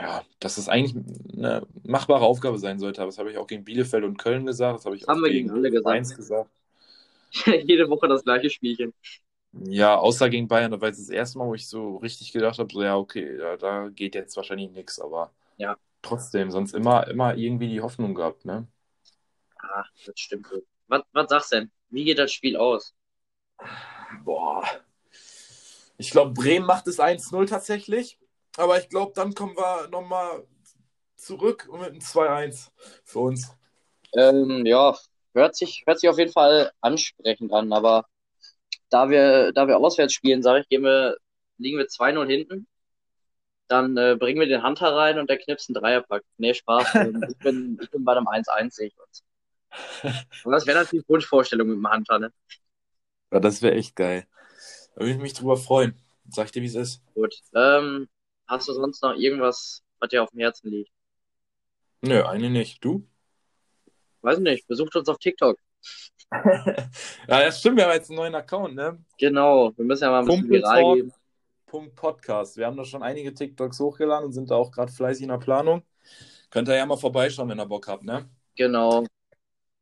ja, 0.00 0.22
dass 0.40 0.58
es 0.58 0.68
eigentlich 0.68 0.96
eine 1.34 1.66
machbare 1.84 2.24
Aufgabe 2.24 2.58
sein 2.58 2.78
sollte. 2.78 3.02
Aber 3.02 3.10
das 3.10 3.18
habe 3.18 3.30
ich 3.30 3.38
auch 3.38 3.46
gegen 3.46 3.64
Bielefeld 3.64 4.04
und 4.04 4.18
Köln 4.18 4.46
gesagt, 4.46 4.78
das 4.78 4.86
habe 4.86 4.96
ich 4.96 5.08
Haben 5.08 5.20
auch 5.20 5.22
wir 5.22 5.30
gegen 5.30 5.50
alle 5.50 5.70
gesagt. 5.70 5.86
Mainz 5.86 6.14
gesagt. 6.14 6.50
Jede 7.66 7.88
Woche 7.90 8.08
das 8.08 8.24
gleiche 8.24 8.50
Spielchen. 8.50 8.92
Ja, 9.52 9.96
außer 9.96 10.28
gegen 10.30 10.48
Bayern, 10.48 10.72
da 10.72 10.80
war 10.80 10.88
es 10.90 10.98
das 10.98 11.08
erste 11.10 11.38
Mal, 11.38 11.46
wo 11.46 11.54
ich 11.54 11.68
so 11.68 11.96
richtig 11.98 12.32
gedacht 12.32 12.58
habe, 12.58 12.72
so 12.72 12.82
ja, 12.82 12.96
okay, 12.96 13.36
da, 13.38 13.56
da 13.56 13.88
geht 13.88 14.14
jetzt 14.16 14.36
wahrscheinlich 14.36 14.70
nichts, 14.72 14.98
aber 15.00 15.32
Ja. 15.56 15.76
Trotzdem, 16.04 16.50
sonst 16.50 16.74
immer, 16.74 17.08
immer 17.08 17.34
irgendwie 17.36 17.68
die 17.68 17.80
Hoffnung 17.80 18.14
gehabt, 18.14 18.44
ne? 18.44 18.68
Ah, 19.58 19.84
das 20.06 20.18
stimmt. 20.18 20.46
Was, 20.86 21.02
was 21.12 21.28
sagst 21.28 21.52
du 21.52 21.56
denn? 21.56 21.70
Wie 21.88 22.04
geht 22.04 22.18
das 22.18 22.32
Spiel 22.32 22.56
aus? 22.56 22.94
Boah. 24.24 24.64
Ich 25.96 26.10
glaube, 26.10 26.32
Bremen 26.32 26.66
macht 26.66 26.86
es 26.86 26.98
1-0 26.98 27.46
tatsächlich. 27.46 28.18
Aber 28.56 28.78
ich 28.78 28.88
glaube, 28.88 29.12
dann 29.14 29.34
kommen 29.34 29.56
wir 29.56 29.88
nochmal 29.88 30.46
zurück 31.16 31.66
und 31.68 31.80
mit 31.80 31.90
einem 31.90 32.00
2-1 32.00 32.70
für 33.04 33.18
uns. 33.20 33.56
Ähm, 34.16 34.64
ja, 34.66 34.96
hört 35.34 35.56
sich, 35.56 35.82
hört 35.86 35.98
sich 35.98 36.08
auf 36.08 36.18
jeden 36.18 36.32
Fall 36.32 36.70
ansprechend 36.80 37.52
an, 37.52 37.72
aber 37.72 38.06
da 38.90 39.10
wir, 39.10 39.52
da 39.52 39.66
wir 39.66 39.78
auswärts 39.78 40.14
spielen, 40.14 40.42
sage 40.42 40.60
ich, 40.60 40.68
gehen 40.68 40.82
wir, 40.82 41.16
liegen 41.58 41.78
wir 41.78 41.88
2-0 41.88 42.26
hinten. 42.26 42.66
Dann 43.74 43.96
äh, 43.96 44.14
bringen 44.16 44.38
wir 44.38 44.46
den 44.46 44.62
Hunter 44.62 44.94
rein 44.94 45.18
und 45.18 45.28
der 45.28 45.36
knipst 45.36 45.68
einen 45.68 45.74
Dreierpack. 45.74 46.22
Nee, 46.38 46.54
Spaß. 46.54 46.94
Ähm, 46.94 47.24
ich, 47.28 47.36
bin, 47.38 47.76
ich 47.82 47.90
bin 47.90 48.04
bei 48.04 48.12
einem 48.12 48.28
1-1, 48.28 48.70
sehe 48.70 48.86
ich 48.86 48.96
uns. 49.00 49.24
Aber 50.44 50.52
das 50.52 50.64
wäre 50.64 50.78
natürlich 50.78 51.08
Wunschvorstellung 51.08 51.66
mit 51.66 51.76
dem 51.78 51.92
Hunter, 51.92 52.20
ne? 52.20 52.32
Ja, 53.32 53.40
das 53.40 53.62
wäre 53.62 53.74
echt 53.74 53.96
geil. 53.96 54.28
Da 54.94 55.00
würde 55.00 55.14
ich 55.14 55.18
mich 55.18 55.34
drüber 55.34 55.56
freuen. 55.56 56.00
Sag 56.30 56.46
ich 56.46 56.52
dir, 56.52 56.62
wie 56.62 56.66
es 56.66 56.76
ist. 56.76 57.02
Gut. 57.14 57.34
Ähm, 57.52 58.08
hast 58.46 58.68
du 58.68 58.74
sonst 58.74 59.02
noch 59.02 59.16
irgendwas, 59.16 59.82
was 59.98 60.10
dir 60.10 60.22
auf 60.22 60.30
dem 60.30 60.38
Herzen 60.38 60.70
liegt? 60.70 60.92
Nö, 62.00 62.22
eine 62.22 62.50
nicht. 62.50 62.84
Du? 62.84 63.04
Weiß 64.20 64.38
nicht, 64.38 64.68
besucht 64.68 64.94
uns 64.94 65.08
auf 65.08 65.18
TikTok. 65.18 65.58
ja, 66.30 66.86
das 67.26 67.58
stimmt, 67.58 67.78
wir 67.78 67.86
haben 67.86 67.92
jetzt 67.92 68.08
einen 68.08 68.18
neuen 68.18 68.34
Account, 68.36 68.76
ne? 68.76 69.04
Genau, 69.18 69.76
wir 69.76 69.84
müssen 69.84 70.04
ja 70.04 70.10
mal 70.10 70.20
ein 70.20 70.26
bisschen 70.26 70.42
Kumpel 70.42 70.60
viral 70.60 70.94
geben. 70.94 71.12
Podcast. 71.94 72.56
Wir 72.56 72.66
haben 72.66 72.76
da 72.76 72.84
schon 72.84 73.02
einige 73.02 73.34
TikToks 73.34 73.80
hochgeladen 73.80 74.26
und 74.26 74.32
sind 74.32 74.50
da 74.50 74.54
auch 74.54 74.70
gerade 74.70 74.92
fleißig 74.92 75.24
in 75.24 75.28
der 75.28 75.38
Planung. 75.38 75.82
Könnt 76.50 76.68
ihr 76.68 76.76
ja 76.76 76.86
mal 76.86 76.96
vorbeischauen, 76.96 77.48
wenn 77.48 77.58
ihr 77.58 77.66
Bock 77.66 77.88
habt, 77.88 78.04
ne? 78.04 78.28
Genau. 78.56 79.02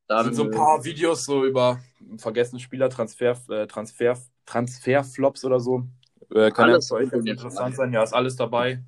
Da 0.07 0.17
Dann, 0.17 0.25
sind 0.27 0.35
so 0.35 0.45
ein 0.45 0.51
paar 0.51 0.85
Videos 0.85 1.25
so 1.25 1.45
über 1.45 1.81
vergessene 2.17 2.61
Spieler, 2.61 2.89
Transfer, 2.89 3.37
äh, 3.51 3.67
Transfer, 3.67 4.17
Transferflops 4.47 5.45
oder 5.45 5.61
so. 5.61 5.85
Äh, 6.35 6.51
kann 6.51 6.69
ja 6.69 6.75
Alles 6.75 6.89
für 6.89 6.95
euch 6.95 7.13
interessant 7.13 7.77
sein. 7.77 7.93
Ja, 7.93 8.03
ist 8.03 8.15
alles 8.15 8.37
dabei. 8.37 8.83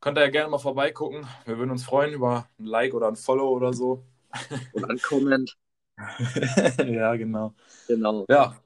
Könnt 0.00 0.18
ihr 0.18 0.22
ja 0.24 0.30
gerne 0.30 0.50
mal 0.50 0.58
vorbeigucken. 0.58 1.26
Wir 1.44 1.56
würden 1.56 1.70
uns 1.70 1.84
freuen 1.84 2.12
über 2.12 2.48
ein 2.58 2.66
Like 2.66 2.94
oder 2.94 3.08
ein 3.08 3.16
Follow 3.16 3.48
oder 3.48 3.72
so. 3.72 4.04
und 4.72 4.90
ankomment. 4.90 5.56
ja, 6.84 7.14
genau. 7.14 7.54
Genau. 7.86 8.26
Ja, 8.28 8.56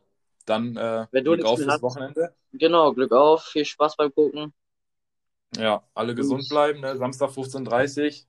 dann 0.48 0.76
äh, 0.76 1.06
Glück 1.10 1.44
auf 1.44 1.58
fürs. 1.58 1.82
Wochenende. 1.82 2.34
Genau, 2.52 2.92
Glück 2.92 3.12
auf, 3.12 3.44
viel 3.44 3.64
Spaß 3.64 3.96
beim 3.96 4.14
Gucken. 4.14 4.52
Ja, 5.56 5.82
alle 5.94 6.14
gesund 6.14 6.48
bleiben. 6.48 6.80
Ne? 6.80 6.96
Samstag 6.96 7.30
15.30 7.30 8.04
Uhr. 8.06 8.26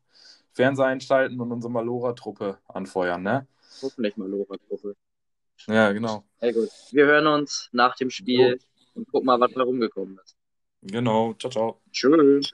Fernseher 0.54 0.88
einschalten 0.88 1.40
und 1.40 1.52
unsere 1.52 1.72
Malora-Truppe 1.72 2.58
anfeuern, 2.68 3.22
ne? 3.22 3.48
Hoffentlich 3.82 4.18
mal 4.18 4.28
Lora-Gruppe. 4.28 4.96
Ja, 5.68 5.92
genau. 5.92 6.24
Sehr 6.40 6.54
gut. 6.54 6.70
Wir 6.92 7.06
hören 7.06 7.28
uns 7.28 7.70
nach 7.72 7.96
dem 7.96 8.10
Spiel 8.10 8.60
und 8.96 9.10
gucken 9.12 9.28
mal, 9.28 9.40
was 9.40 9.52
da 9.54 9.64
rumgekommen 9.64 10.20
ist. 10.24 10.36
Genau. 10.82 11.34
Ciao, 11.34 11.52
ciao. 11.52 11.82
Tschüss. 11.92 12.54